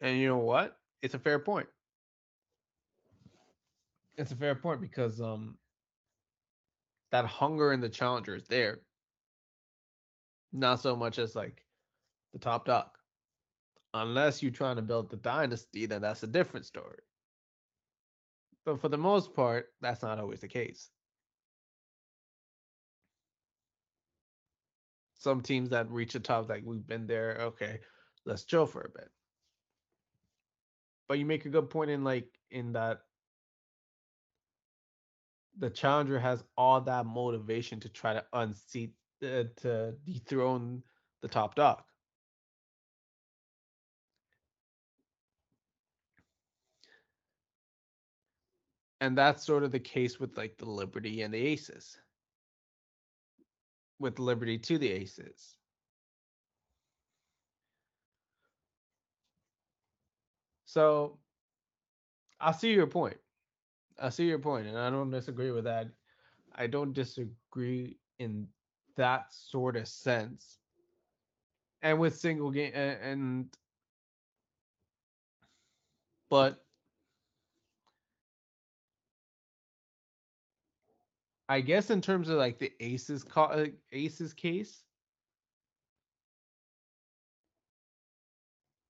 [0.00, 0.76] And you know what?
[1.02, 1.68] It's a fair point.
[4.16, 5.56] It's a fair point because um
[7.10, 8.80] that hunger in the challenger is there.
[10.52, 11.64] Not so much as like
[12.32, 12.88] the top dog.
[13.92, 17.00] Unless you're trying to build the dynasty, then that's a different story.
[18.64, 20.90] But for the most part, that's not always the case.
[25.14, 27.80] Some teams that reach the top, like we've been there, okay,
[28.24, 29.10] let's chill for a bit.
[31.10, 33.00] But you make a good point in like in that
[35.58, 38.92] the challenger has all that motivation to try to unseat
[39.24, 40.84] uh, to dethrone
[41.20, 41.82] the top dog.
[49.00, 51.98] And that's sort of the case with like the Liberty and the Aces.
[53.98, 55.56] With Liberty to the Aces.
[60.70, 61.18] So
[62.38, 63.16] I see your point.
[63.98, 65.88] I see your point, and I don't disagree with that.
[66.54, 68.46] I don't disagree in
[68.94, 70.60] that sort of sense.
[71.82, 73.56] And with single game and, and
[76.28, 76.64] but
[81.48, 84.84] I guess in terms of like the aces co- aces case,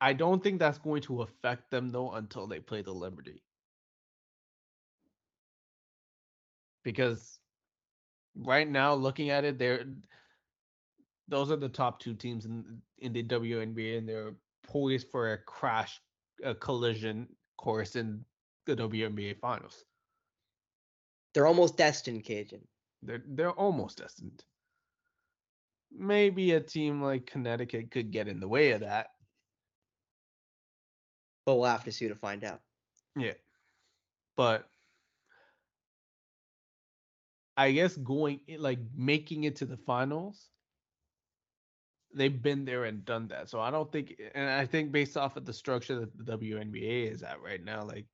[0.01, 3.43] I don't think that's going to affect them though until they play the Liberty.
[6.83, 7.39] Because
[8.35, 9.85] right now, looking at it, they're
[11.29, 14.35] those are the top two teams in in the WNBA, and they're
[14.67, 16.01] poised for a crash,
[16.43, 17.29] a collision
[17.59, 18.25] course in
[18.67, 19.85] the WNBA finals.
[21.35, 22.63] They're almost destined, Kajan.
[23.03, 24.43] They're they're almost destined.
[25.93, 29.09] Maybe a team like Connecticut could get in the way of that.
[31.51, 32.63] But we'll have to see to find out.
[33.17, 33.35] Yeah.
[34.37, 34.71] But
[37.57, 40.53] I guess going i- like making it to the finals,
[42.15, 43.49] they've been there and done that.
[43.49, 46.23] So I don't think eh, and I think based off of the structure that the
[46.23, 48.07] WNBA is at right now, like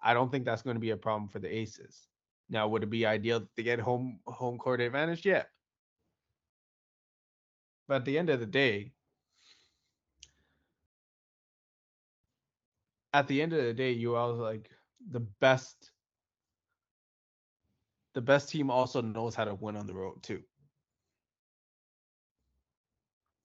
[0.00, 2.08] I don't think that's going to be a problem for the Aces.
[2.48, 5.26] Now, would it be ideal to get home home court advantage?
[5.26, 5.46] Yeah.
[7.88, 8.94] But at the end of the day,
[13.14, 14.68] at the end of the day, you are like
[15.10, 15.92] the best.
[18.14, 20.42] The best team also knows how to win on the road too.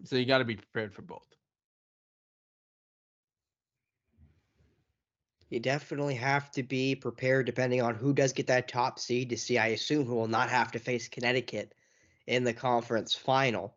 [0.03, 1.27] So you got to be prepared for both.
[5.49, 9.37] You definitely have to be prepared depending on who does get that top seed to
[9.37, 11.75] see, I assume, who will not have to face Connecticut
[12.27, 13.75] in the conference final,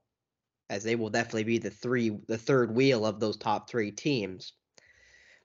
[0.70, 4.52] as they will definitely be the three the third wheel of those top three teams.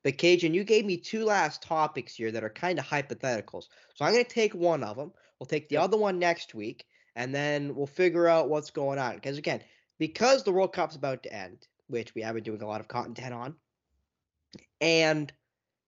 [0.07, 3.67] But Kajan, you gave me two last topics here that are kind of hypotheticals.
[3.93, 5.11] So I'm going to take one of them.
[5.37, 6.85] We'll take the other one next week,
[7.17, 9.15] and then we'll figure out what's going on.
[9.15, 9.59] Because again,
[9.99, 12.87] because the World Cup's about to end, which we have been doing a lot of
[12.87, 13.55] content on,
[14.79, 15.29] and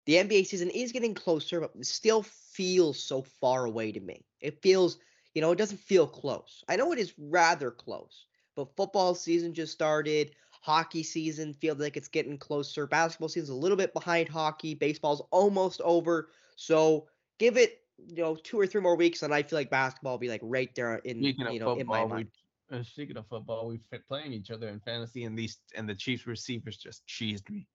[0.06, 4.24] the NBA season is getting closer, but it still feels so far away to me.
[4.40, 4.98] It feels,
[5.34, 6.64] you know, it doesn't feel close.
[6.70, 10.32] I know it is rather close, but football season just started.
[10.66, 12.88] Hockey season feels like it's getting closer.
[12.88, 14.74] Basketball season's a little bit behind hockey.
[14.74, 16.30] Baseball's almost over.
[16.56, 17.08] So
[17.38, 20.18] give it, you know, two or three more weeks, and I feel like basketball will
[20.18, 22.28] be like right there in, Speaking you know, in my football, we mind.
[22.72, 25.94] uh, speaking of football, we fit playing each other in fantasy, and these and the
[25.94, 27.68] Chiefs receivers just cheesed me.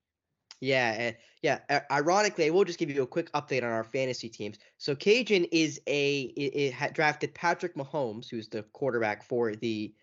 [0.61, 1.83] Yeah, and yeah.
[1.93, 4.59] Ironically, I will just give you a quick update on our fantasy teams.
[4.79, 9.95] So Kajan is a it, it had drafted Patrick Mahomes, who's the quarterback for the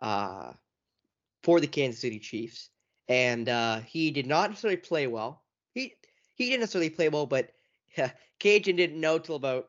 [0.00, 0.54] uh
[1.42, 2.70] for the Kansas City Chiefs,
[3.08, 5.42] and uh he did not necessarily play well.
[5.74, 5.94] He
[6.34, 7.52] he didn't necessarily play well, but
[8.40, 9.68] Kajan didn't know till about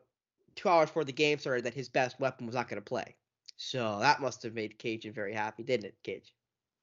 [0.54, 3.16] two hours before the game started that his best weapon was not going to play.
[3.56, 6.34] So that must have made Kajan very happy, didn't it, Cage?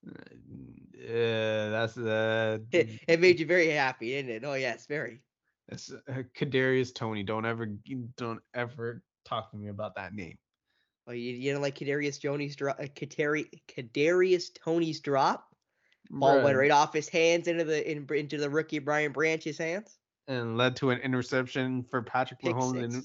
[0.08, 4.44] Uh, that's uh, It, it made you very happy, didn't it?
[4.46, 5.22] Oh yes, very.
[5.68, 7.24] that's uh, Kadarius Toney.
[7.24, 7.68] Don't ever,
[8.18, 10.38] don't ever talk to me about that name.
[11.10, 12.80] Oh, you, you don't like Kadarius Toney's drop?
[12.80, 15.48] Uh, Kadari, Kadarius Toney's drop?
[16.12, 19.98] Ball went right off his hands into the in, into the rookie Brian Branch's hands.
[20.28, 22.96] and led to an interception for Patrick Pick Mahomes, six.
[22.96, 23.04] in,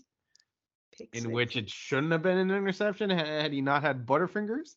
[0.98, 1.32] Pick in six.
[1.32, 4.76] which it shouldn't have been an interception had, had he not had Butterfingers.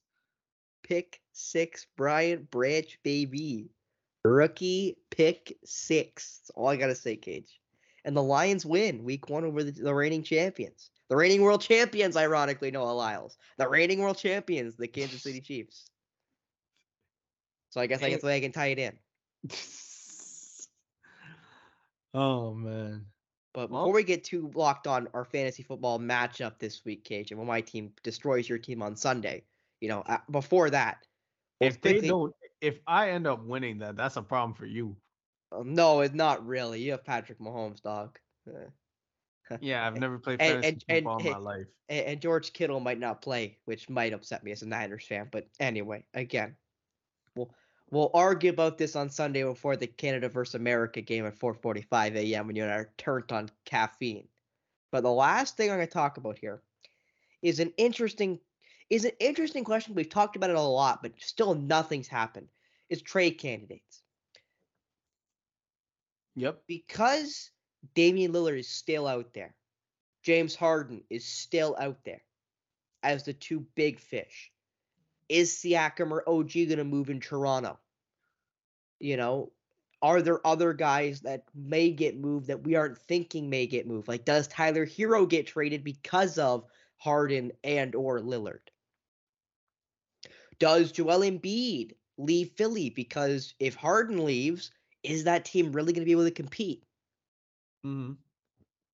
[0.84, 3.70] pick six Brian Branch baby.
[4.24, 6.40] Rookie pick six.
[6.40, 7.60] That's all I gotta say, Cage.
[8.06, 10.90] And the Lions win week one over the, the reigning champions.
[11.10, 13.38] The reigning world champions, ironically, Noah Lyles.
[13.58, 15.90] The reigning world champions, the Kansas City Chiefs.
[17.70, 18.10] So I guess I Eh.
[18.10, 18.98] guess I can tie it in.
[22.14, 23.06] oh man.
[23.54, 27.32] But Well- before we get too locked on our fantasy football matchup this week, Cage,
[27.32, 29.44] and when my team destroys your team on Sunday,
[29.82, 31.06] you know, uh, before that,
[31.60, 34.66] we'll If they quickly- don't, if I end up winning that, that's a problem for
[34.66, 34.96] you.
[35.52, 36.82] um, no, it's not really.
[36.82, 38.20] You have Patrick Mahomes, dog.
[39.62, 41.68] Yeah, I've never played And- fantasy and- and- football in my life.
[41.90, 45.30] and, and George Kittle might not play, which might upset me as a Niners fan.
[45.32, 46.56] But anyway, again,
[47.36, 47.54] we'll
[47.90, 52.48] we'll argue about this on Sunday before the Canada versus America game at 4:45 a.m.
[52.48, 54.28] when you and I are turned on caffeine.
[54.92, 56.62] But the last thing I'm going to talk about here
[57.42, 58.40] is an interesting
[58.90, 59.96] is an interesting question.
[59.96, 62.48] We've talked about it a lot, but still nothing's happened.
[62.90, 64.02] Is trade candidates
[66.36, 66.64] Yep.
[66.68, 67.52] because
[67.94, 69.56] Damian Lillard is still out there,
[70.24, 72.22] James Harden is still out there
[73.04, 74.52] as the two big fish.
[75.30, 77.78] Is Siakam or OG going to move in Toronto?
[79.00, 79.52] You know,
[80.02, 84.08] are there other guys that may get moved that we aren't thinking may get moved?
[84.08, 86.66] Like, does Tyler Herro get traded because of
[86.98, 88.60] Harden and or Lillard?
[90.60, 94.72] Does Joel Embiid leave Philly because if Harden leaves,
[95.04, 96.84] is that team really going to be able to compete?
[97.84, 98.14] Hmm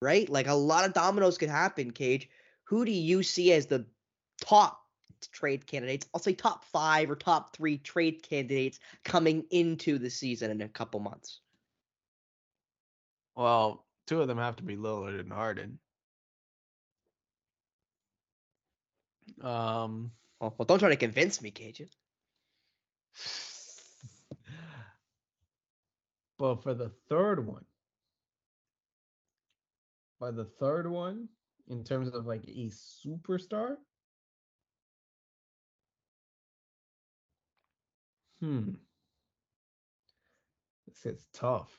[0.03, 0.29] right?
[0.29, 2.29] Like a lot of dominoes could happen, Cage.
[2.65, 3.85] Who do you see as the
[4.41, 4.81] top
[5.31, 6.05] trade candidates?
[6.13, 10.67] I'll say top five or top three trade candidates coming into the season in a
[10.67, 11.39] couple months.
[13.35, 15.79] Well, two of them have to be Lillard and Harden.
[19.41, 21.81] Um, Well, well don't try to convince me, Cage.
[26.37, 27.63] but for the third one,
[30.23, 31.27] by the third one,
[31.67, 33.75] in terms of like a superstar,
[38.39, 38.69] hmm,
[40.87, 41.77] this is tough.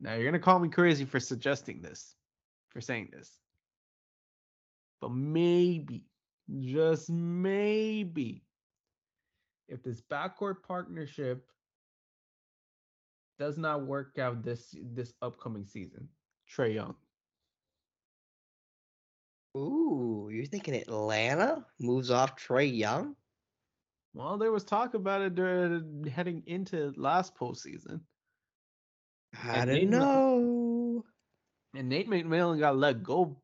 [0.00, 2.16] Now you're gonna call me crazy for suggesting this,
[2.70, 3.30] for saying this,
[5.00, 6.02] but maybe,
[6.58, 8.42] just maybe,
[9.68, 11.48] if this backcourt partnership
[13.38, 16.08] does not work out this this upcoming season,
[16.48, 16.96] Trae Young.
[19.56, 23.16] Ooh, you're thinking Atlanta moves off Trae Young?
[24.14, 28.00] Well, there was talk about it during, heading into last postseason,
[29.48, 31.04] I And don't Nate Ma- know.
[31.74, 33.42] and Nate McMillan got let go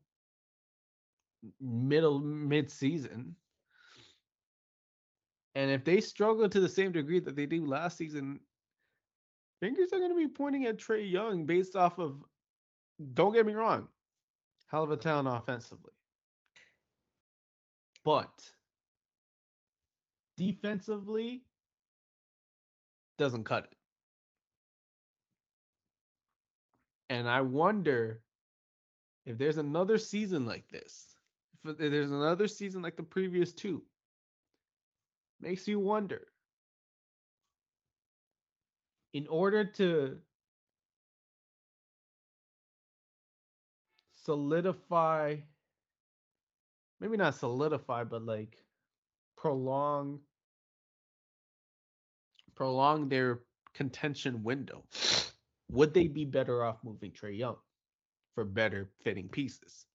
[1.59, 3.35] middle mid season.
[5.55, 8.39] And if they struggle to the same degree that they do last season,
[9.61, 12.21] fingers are going to be pointing at Trae Young based off of.
[13.13, 13.87] Don't get me wrong,
[14.69, 15.93] hell of a talent offensively,
[18.03, 18.29] but
[20.37, 21.43] defensively,
[23.17, 23.77] doesn't cut it.
[27.09, 28.21] And I wonder
[29.25, 31.07] if there's another season like this,
[31.65, 33.83] if there's another season like the previous two,
[35.39, 36.30] makes you wonder.
[39.13, 40.17] In order to
[44.23, 45.37] solidify,
[46.99, 48.57] maybe not solidify, but like
[49.37, 50.19] prolong
[52.55, 53.39] prolong their
[53.73, 54.83] contention window,
[55.69, 57.57] would they be better off moving Trae Young
[58.35, 59.87] for better fitting pieces?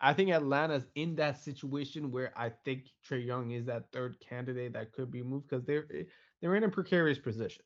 [0.00, 4.72] I think Atlanta's in that situation where I think Trae Young is that third candidate
[4.72, 6.04] that could be moved because they're eh,
[6.40, 7.64] they're in a precarious position.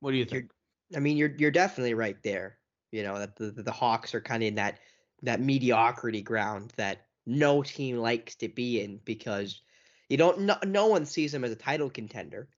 [0.00, 0.50] What do you think?
[0.96, 2.58] I mean, you're you're definitely right there.
[2.92, 4.78] You know that the the Hawks are kind of in that
[5.22, 9.62] that mediocrity ground that no team likes to be in because
[10.08, 12.48] you don't no, no one sees them as a title contender,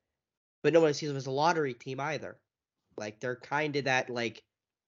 [0.63, 2.41] but no one sees them as a lottery team either.
[2.97, 4.45] Like they're kind of that like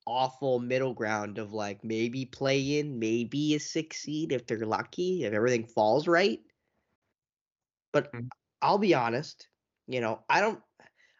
[0.06, 5.24] awful middle ground of like maybe play in, maybe a six seed if they're lucky,
[5.24, 6.40] if everything falls right.
[7.92, 8.30] But Mhm.
[8.60, 9.48] I'll be honest,
[9.86, 10.62] you know, I don't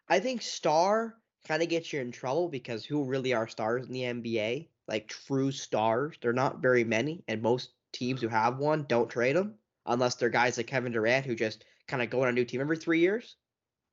[0.09, 3.93] I think star kind of gets you in trouble because who really are stars in
[3.93, 4.71] the NBA?
[4.87, 9.35] Like true stars, they're not very many, and most teams who have one don't trade
[9.37, 12.45] them unless they're guys like Kevin Durant who just kind of go on a new
[12.45, 13.37] team every three years.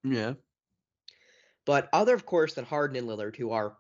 [0.05, 0.35] Yeah.
[1.65, 3.77] But other, of course, than Harden and Lillard, who are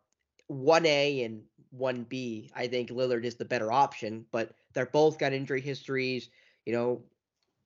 [0.46, 4.26] one A and one B, I think Lillard is the better option.
[4.30, 6.28] But they're both got injury histories.
[6.64, 7.02] You know,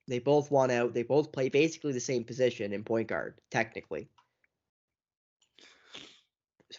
[0.09, 0.95] they both want out.
[0.95, 4.09] They both play basically the same position in point guard, technically.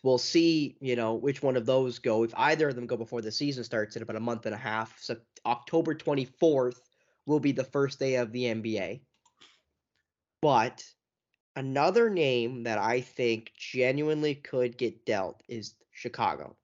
[0.03, 2.23] We'll see, you know, which one of those go.
[2.23, 4.57] If either of them go before the season starts in about a month and a
[4.57, 5.15] half, so
[5.45, 6.79] October 24th
[7.25, 9.01] will be the first day of the NBA.
[10.41, 10.83] But
[11.57, 16.55] another name that I think genuinely could get dealt is Chicago.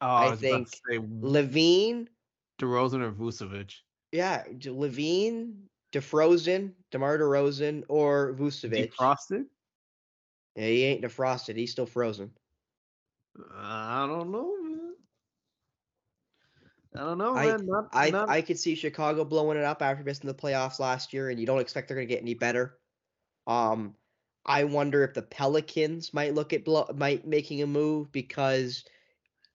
[0.00, 2.08] Oh, I I, think say LaVine,
[2.60, 3.72] DeRozan or Vucevic.
[4.12, 5.54] yeah, LaVine,
[5.92, 8.92] DeFrozen, DeMar DeRozan, or Vucevic.
[8.92, 9.46] Defrosted?
[10.56, 11.56] Yeah, he ain't defrosted.
[11.56, 12.30] He's still frozen.
[13.56, 14.92] I don't know, man.
[16.94, 17.66] I don't know, I- man.
[17.66, 21.12] Not, I not, I could see Chicago blowing it up after missing the playoffs last
[21.14, 22.78] year, and you don't expect they're going to get any better.
[23.46, 23.94] Um,
[24.46, 28.84] I wonder if the Pelicans might look at blow, might making a move because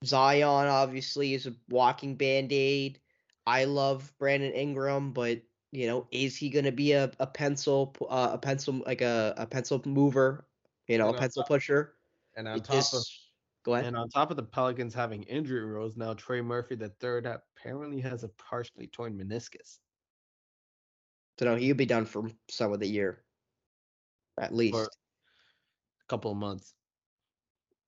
[0.06, 3.00] Zion obviously is a walking band aid.
[3.46, 7.96] I love Brandon Ingram, but you know, is he going to be a, a pencil
[8.10, 10.48] uh, a pencil like a, a pencil mover?
[10.88, 11.96] You know, And a pencil top- pusher.
[12.36, 13.04] And on It top of
[13.64, 13.86] go ahead.
[13.88, 18.00] and on top of the Pelicans having injury rules now Trey Murphy the third apparently
[18.02, 19.78] has a partially torn meniscus.
[21.38, 23.24] So no, he'll be done for some of the year,
[24.40, 24.76] at least.
[24.78, 24.88] a
[26.08, 26.74] couple of months.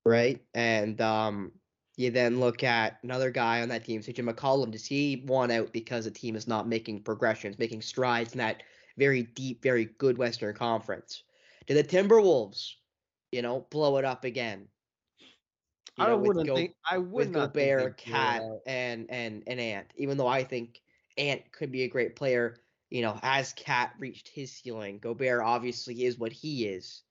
[0.06, 0.42] right?
[0.54, 1.52] And um,
[1.98, 4.72] you then look at another guy on that team, CJ McCollum.
[4.72, 8.64] Does he want out because the team is not making progressions, making strides in that
[8.98, 11.24] very deep, very good Western Conference?
[11.68, 12.74] Do the Timberwolves,
[13.32, 14.68] you know, blow it up again?
[15.98, 19.60] You I know, wouldn't Go- think I would with not Gobert, Cat, and and and
[19.60, 19.88] Ant.
[19.98, 20.82] Even though I think
[21.18, 22.56] Ant could be a great player,
[22.92, 27.02] you know, as Cat reached his ceiling, Gobert obviously is what he is.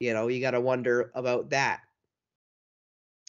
[0.00, 1.80] You know, you got to wonder about that.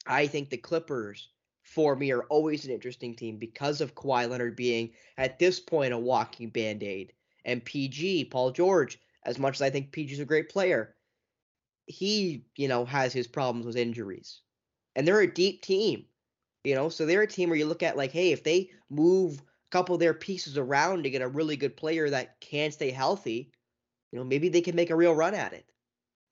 [0.07, 1.30] I think the Clippers,
[1.61, 5.94] for me, are always an interesting team because of Kawhi Leonard being at this point
[5.94, 7.14] a walking band aid,
[7.45, 8.99] and PG Paul George.
[9.23, 10.95] As much as I think PG's a great player,
[11.86, 14.41] he you know has his problems with injuries,
[14.95, 16.06] and they're a deep team.
[16.64, 19.40] You know, so they're a team where you look at like, hey, if they move
[19.72, 23.52] couple of their pieces around to get a really good player that can stay healthy,
[24.11, 25.65] you know, maybe they can make a real run at it.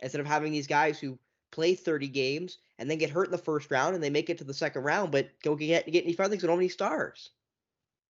[0.01, 1.19] Instead of having these guys who
[1.51, 4.37] play 30 games and then get hurt in the first round and they make it
[4.39, 6.69] to the second round, but go get get any further because they don't have any
[6.69, 7.31] stars.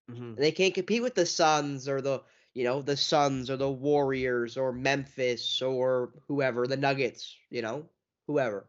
[0.09, 0.37] Mhm.
[0.37, 2.23] And they can't compete with the Suns or the
[2.55, 7.87] you know the Suns or the Warriors or Memphis or whoever the Nuggets, you know,
[8.25, 8.67] whoever.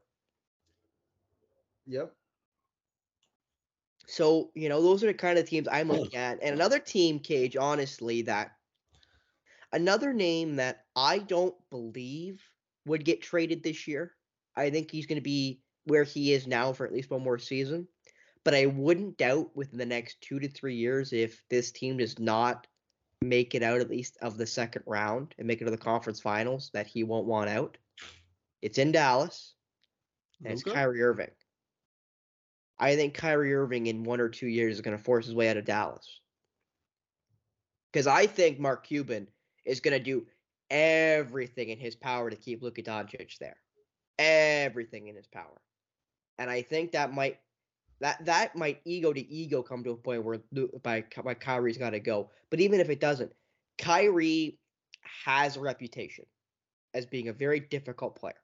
[1.87, 2.15] Yep.
[4.11, 6.43] So, you know, those are the kind of teams I'm looking at.
[6.43, 8.53] And another team, Cage, honestly, that
[9.73, 12.43] another name that I don't believe
[12.87, 14.13] would get traded this year.
[14.57, 17.39] I think he's going to be where he is now for at least one more
[17.39, 17.87] season.
[18.43, 22.19] But I wouldn't doubt within the next two to three years if this team does
[22.19, 22.67] not
[23.23, 26.21] make it out at least of the second round and make it to the conference
[26.21, 27.77] finals that he won't want out.
[28.63, 29.55] It's in Dallas
[30.43, 31.31] and it's Kyrie Irving.
[32.81, 35.51] I think Kyrie Irving in one or two years is going to force his way
[35.51, 36.21] out of Dallas.
[37.93, 39.29] Because I think Mark Cuban
[39.67, 40.27] is going to do
[40.71, 43.57] everything in his power to keep Luka Doncic there.
[44.19, 45.61] Everything in his power.
[46.39, 47.39] And I think that might
[48.01, 50.39] that that might ego to ego come to a point where
[50.83, 52.31] by by Kyrie's got to go.
[52.49, 53.31] But even if it doesn't,
[53.77, 54.59] Kyrie
[55.25, 56.25] has a reputation
[56.95, 58.41] as being a very difficult player.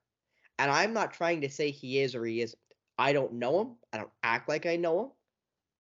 [0.59, 2.61] And I'm not trying to say he is or he isn't.
[2.99, 3.77] I don't know him.
[3.93, 5.11] I don't act like I know him.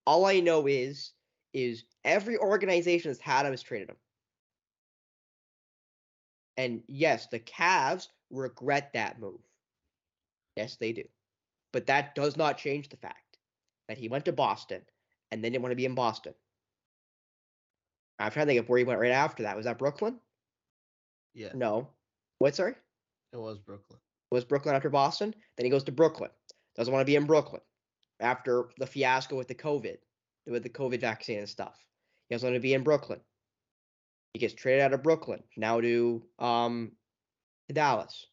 [0.06, 1.12] All I know is
[1.52, 3.96] is every organization that's had him has traded him.
[6.56, 9.40] And yes, the Cavs regret that move.
[10.56, 11.04] Yes, they do.
[11.72, 13.38] But that does not change the fact
[13.88, 14.82] that he went to Boston
[15.30, 16.34] and they didn't want to be in Boston.
[18.18, 19.56] I'm trying to think of where he went right after that.
[19.56, 20.18] Was that Brooklyn?
[21.34, 21.50] Yeah.
[21.54, 21.88] No.
[22.38, 22.74] What, sorry?
[23.32, 23.98] It was Brooklyn.
[24.30, 25.34] Was Brooklyn after Boston?
[25.56, 26.30] Then he goes to Brooklyn.
[26.76, 27.62] Doesn't want to be in Brooklyn
[28.20, 29.96] after the fiasco with the COVID,
[30.46, 31.76] with the COVID vaccine and stuff.
[32.28, 33.20] He doesn't want to be in Brooklyn.
[34.34, 36.92] He gets traded out of Brooklyn now to um
[37.68, 38.26] to Dallas.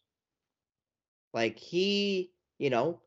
[1.34, 3.02] Like he, you know,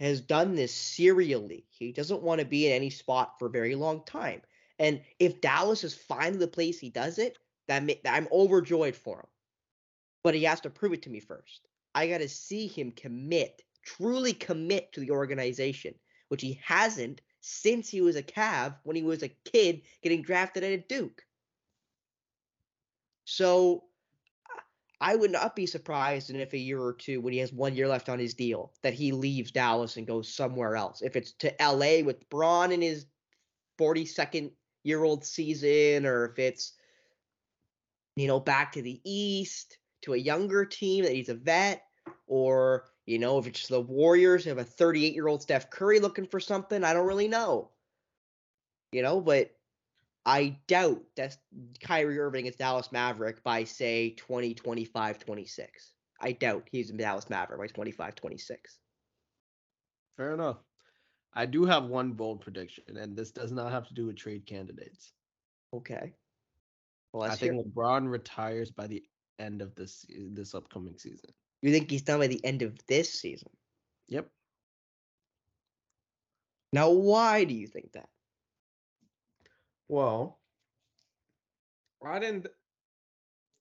[0.00, 1.66] has done this serially.
[1.70, 4.42] He doesn't want to be in any spot for a very long time.
[4.78, 9.26] And if Dallas is finally the place he does it, that I'm overjoyed for him.
[10.24, 11.68] But he has to prove it to me first.
[11.94, 13.62] I got to see him commit,
[13.96, 15.94] truly commit to the organization,
[16.28, 20.64] which he hasn't since he was a Cav when he was a kid getting drafted
[20.64, 21.24] at a Duke.
[23.24, 23.84] So
[25.00, 27.76] I would not be surprised in if a year or two, when he has one
[27.76, 31.02] year left on his deal, that he leaves Dallas and goes somewhere else.
[31.02, 33.06] If it's to LA with Bron in his
[33.78, 34.50] 42nd
[34.82, 36.72] year old season, or if it's,
[38.16, 41.84] you know, back to the East to a younger team that he's a vet,
[42.26, 46.26] or, you know, if it's the Warriors have a 38 year old Steph Curry looking
[46.26, 47.70] for something, I don't really know.
[48.92, 49.50] You know, but
[50.26, 51.38] I doubt that
[51.80, 55.92] Kyrie Irving is Dallas Maverick by say 20, 25, 26.
[56.20, 58.78] I doubt he's a Dallas Maverick by 25, 26.
[60.18, 60.58] Fair enough.
[61.32, 64.44] I do have one bold prediction, and this does not have to do with trade
[64.44, 65.14] candidates.
[65.72, 66.12] Okay.
[67.14, 67.54] Well, I think.
[67.54, 69.02] LeBron retires by the
[69.38, 71.30] end of this this upcoming season.
[71.62, 73.50] You think he's done by the end of this season?
[74.08, 74.28] Yep.
[76.72, 78.08] Now, why do you think that?
[79.88, 80.38] Well,
[82.04, 82.46] I didn't,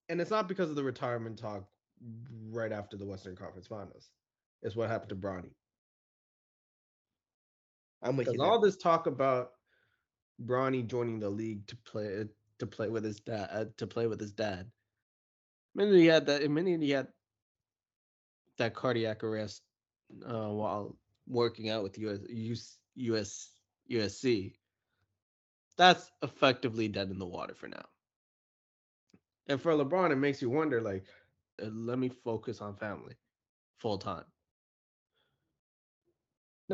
[0.10, 1.65] and it's not because of the retirement talk
[2.52, 4.10] right after the Western Conference Finals.
[4.61, 5.52] It's what happened to Bronny.
[8.03, 8.34] I'm with you.
[8.34, 9.52] Because all this talk about
[10.45, 12.26] Bronny joining the league to play
[12.60, 14.69] to play with his dad to play with his dad.
[15.78, 16.44] I mean, he had that.
[16.44, 17.07] I mean, he had
[18.57, 19.63] that cardiac arrest
[20.25, 20.97] uh, while
[21.27, 23.51] working out with US, US, US
[23.89, 24.53] USC
[25.77, 27.85] that's effectively dead in the water for now.
[29.47, 31.05] And for LeBron, it makes you wonder like,
[31.61, 33.15] uh, let me focus on family
[33.77, 34.25] full time.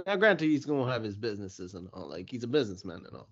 [0.08, 3.16] Now, granted, he's going to have his businesses and all, like, he's a businessman and
[3.16, 3.30] all.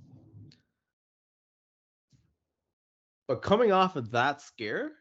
[3.28, 4.91] But coming off of that scare,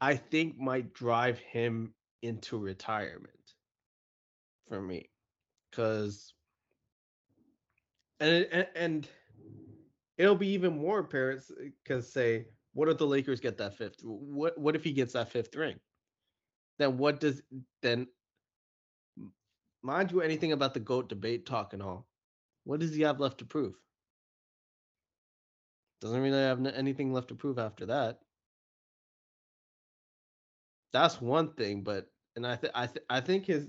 [0.00, 3.54] I think might drive him into retirement
[4.68, 5.10] for me.
[5.70, 6.32] Because
[8.20, 9.08] and it, and
[10.16, 11.42] it'll be even more apparent
[11.84, 14.00] because say, what if the Lakers get that fifth?
[14.02, 15.78] What what if he gets that fifth ring?
[16.78, 17.42] Then what does
[17.82, 18.06] then?
[19.82, 22.06] Mind you, anything about the goat debate talk and all,
[22.64, 23.74] what does he have left to prove?
[26.00, 28.18] Doesn't really have anything left to prove after that.
[30.92, 33.68] That's one thing, but and I think I th- I think his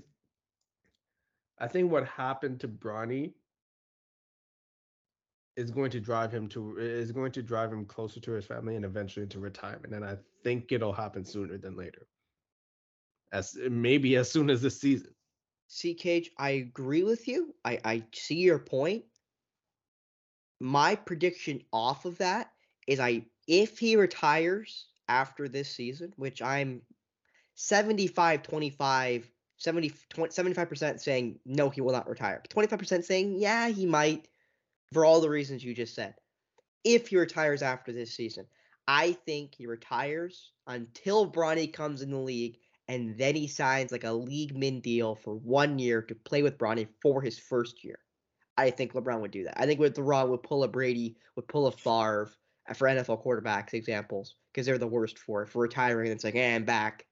[1.58, 3.34] I think what happened to Bronny
[5.56, 8.76] is going to drive him to is going to drive him closer to his family
[8.76, 9.94] and eventually to retirement.
[9.94, 12.06] And I think it'll happen sooner than later.
[13.32, 15.14] As eh, maybe as soon as this season.
[15.68, 17.54] See, Cage, I agree with you.
[17.64, 19.04] I, I see your point.
[20.60, 22.50] My prediction off of that
[22.86, 26.82] is I if he retires after this season, which I'm
[27.62, 32.42] 75 25 70 75% saying no he will not retire.
[32.48, 34.28] 25% saying yeah, he might
[34.92, 36.14] for all the reasons you just said.
[36.84, 38.46] If he retires after this season,
[38.88, 42.56] I think he retires until Bronny comes in the league
[42.88, 46.56] and then he signs like a league min deal for one year to play with
[46.56, 47.98] Bronny for his first year.
[48.56, 49.60] I think LeBron would do that.
[49.60, 52.30] I think with LeBron would pull a Brady, would pull a Favre
[52.68, 55.50] uh, for NFL quarterbacks examples because they're the worst for it.
[55.50, 57.04] For retiring, it's like, hey, I'm back.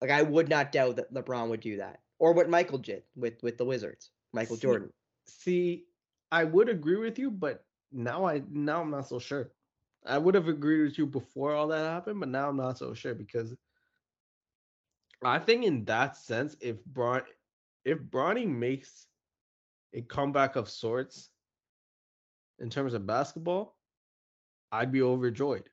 [0.00, 3.42] Like I would not doubt that LeBron would do that or what Michael did with
[3.42, 4.92] with the Wizards, Michael See- Jordan.
[5.26, 5.86] See,
[6.30, 9.52] I would agree with you, but now I now I'm not so sure.
[10.04, 12.94] I would have agreed with you before all that happened, but now I'm not so
[12.94, 13.54] sure because
[15.24, 17.22] I think in that sense, if Bron
[17.84, 19.06] if Bronny makes
[19.94, 21.30] a comeback of sorts
[22.58, 23.76] in terms of basketball,
[24.72, 25.68] I'd be overjoyed.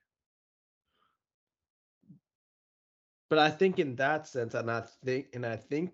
[3.34, 5.90] But I think in that sense, and I think and I think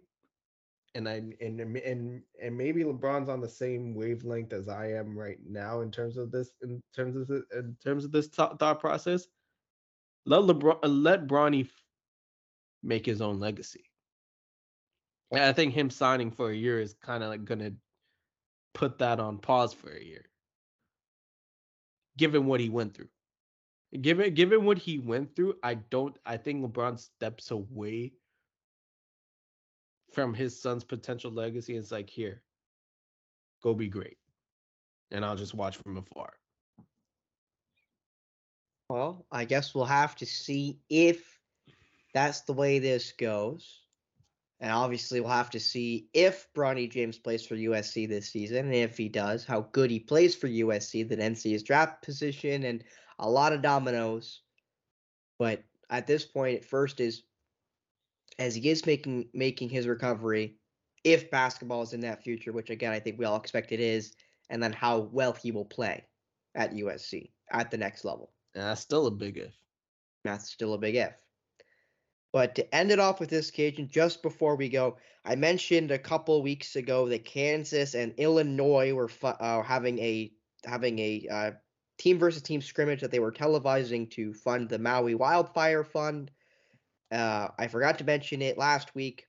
[0.94, 5.38] and I and and and, maybe LeBron's on the same wavelength as I am right
[5.48, 9.30] now in terms of this in terms of the, in terms of this thought, process.
[10.26, 11.70] Let LeBron uh, let Bronny
[12.84, 13.86] make his own legacy.
[15.32, 17.72] And I think him signing for a year is kind of like gonna
[18.74, 20.26] put that on pause for a year,
[22.18, 23.08] given what he went through.
[24.02, 26.16] Given given what he went through, I don't.
[26.26, 28.14] I think LeBron steps away
[30.14, 31.76] from his son's potential legacy.
[31.76, 32.44] It's like here,
[33.64, 34.18] go be great,
[35.12, 36.34] and I'll just watch from afar.
[38.90, 41.40] Well, I guess we'll have to see if
[42.14, 43.82] that's the way this goes.
[44.60, 48.66] And obviously, we'll have to see if Bronny James plays for USC this season.
[48.66, 52.66] And if he does, how good he plays for USC, then NC his draft position,
[52.66, 52.84] and
[53.20, 54.42] a lot of dominoes.
[55.38, 57.24] But at this point, at first is
[58.38, 60.56] as he is making making his recovery,
[61.04, 64.14] if basketball is in that future, which again I think we all expect it is,
[64.50, 66.06] and then how well he will play
[66.56, 68.32] at USC at the next level.
[68.56, 69.54] And that's still a big if.
[70.24, 71.14] That's still a big if.
[72.32, 75.98] But to end it off with this Kajan, just before we go, I mentioned a
[75.98, 80.32] couple weeks ago that Kansas and Illinois were fu- uh, having a
[80.66, 81.52] having a uh,
[82.00, 86.32] team versus team scrimmage that they were televising to fund the Maui Wildfire Fund.
[87.12, 89.28] Uh, I forgot to mention it last week,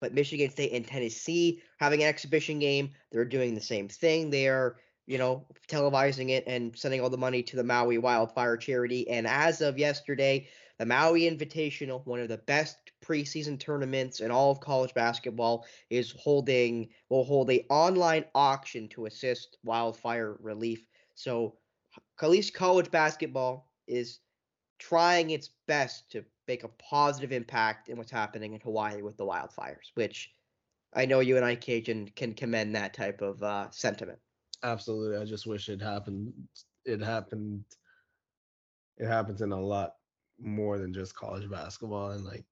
[0.00, 2.90] but Michigan State and Tennessee having an exhibition game.
[3.12, 4.30] They're doing the same thing.
[4.30, 4.76] They are,
[5.06, 9.08] you know, televising it and sending all the money to the Maui Wildfire Charity.
[9.10, 14.52] And as of yesterday, the Maui Invitational, one of the best preseason tournaments in all
[14.52, 20.87] of college basketball, is holding will hold a online auction to assist wildfire relief.
[21.18, 21.56] So,
[22.22, 24.20] least college basketball is
[24.78, 29.26] trying its best to make a positive impact in what's happening in Hawaii with the
[29.26, 30.30] wildfires, which
[30.94, 34.20] I know you and I, Kajan, can commend that type of uh, sentiment.
[34.62, 35.16] Absolutely.
[35.16, 36.32] I just wish it happened.
[36.84, 37.64] It happened.
[38.96, 39.94] It happens in a lot
[40.38, 42.46] more than just college basketball and like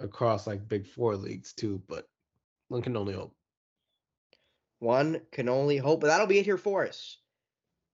[0.00, 1.80] across like big four leagues too.
[1.86, 2.08] But
[2.66, 3.36] one can only hope.
[4.80, 7.18] One can only hope, but that'll be it here for us.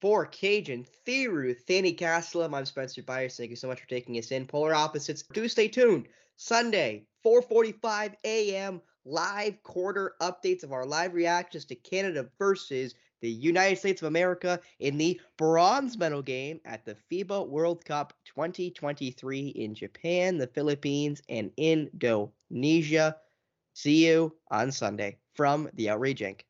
[0.00, 3.36] For Kajan, Thiru, Thanny Caslam, I'm Spencer Byers.
[3.36, 4.46] Thank you so much for taking us in.
[4.46, 5.24] Polar opposites.
[5.32, 6.06] Do stay tuned.
[6.36, 8.80] Sunday, 4:45 a.m.
[9.04, 14.60] Live quarter updates of our live reactions to Canada versus the United States of America
[14.78, 21.20] in the bronze medal game at the FIBA World Cup 2023 in Japan, the Philippines,
[21.28, 23.16] and Indonesia.
[23.72, 26.42] See you on Sunday from the Outrage Inc.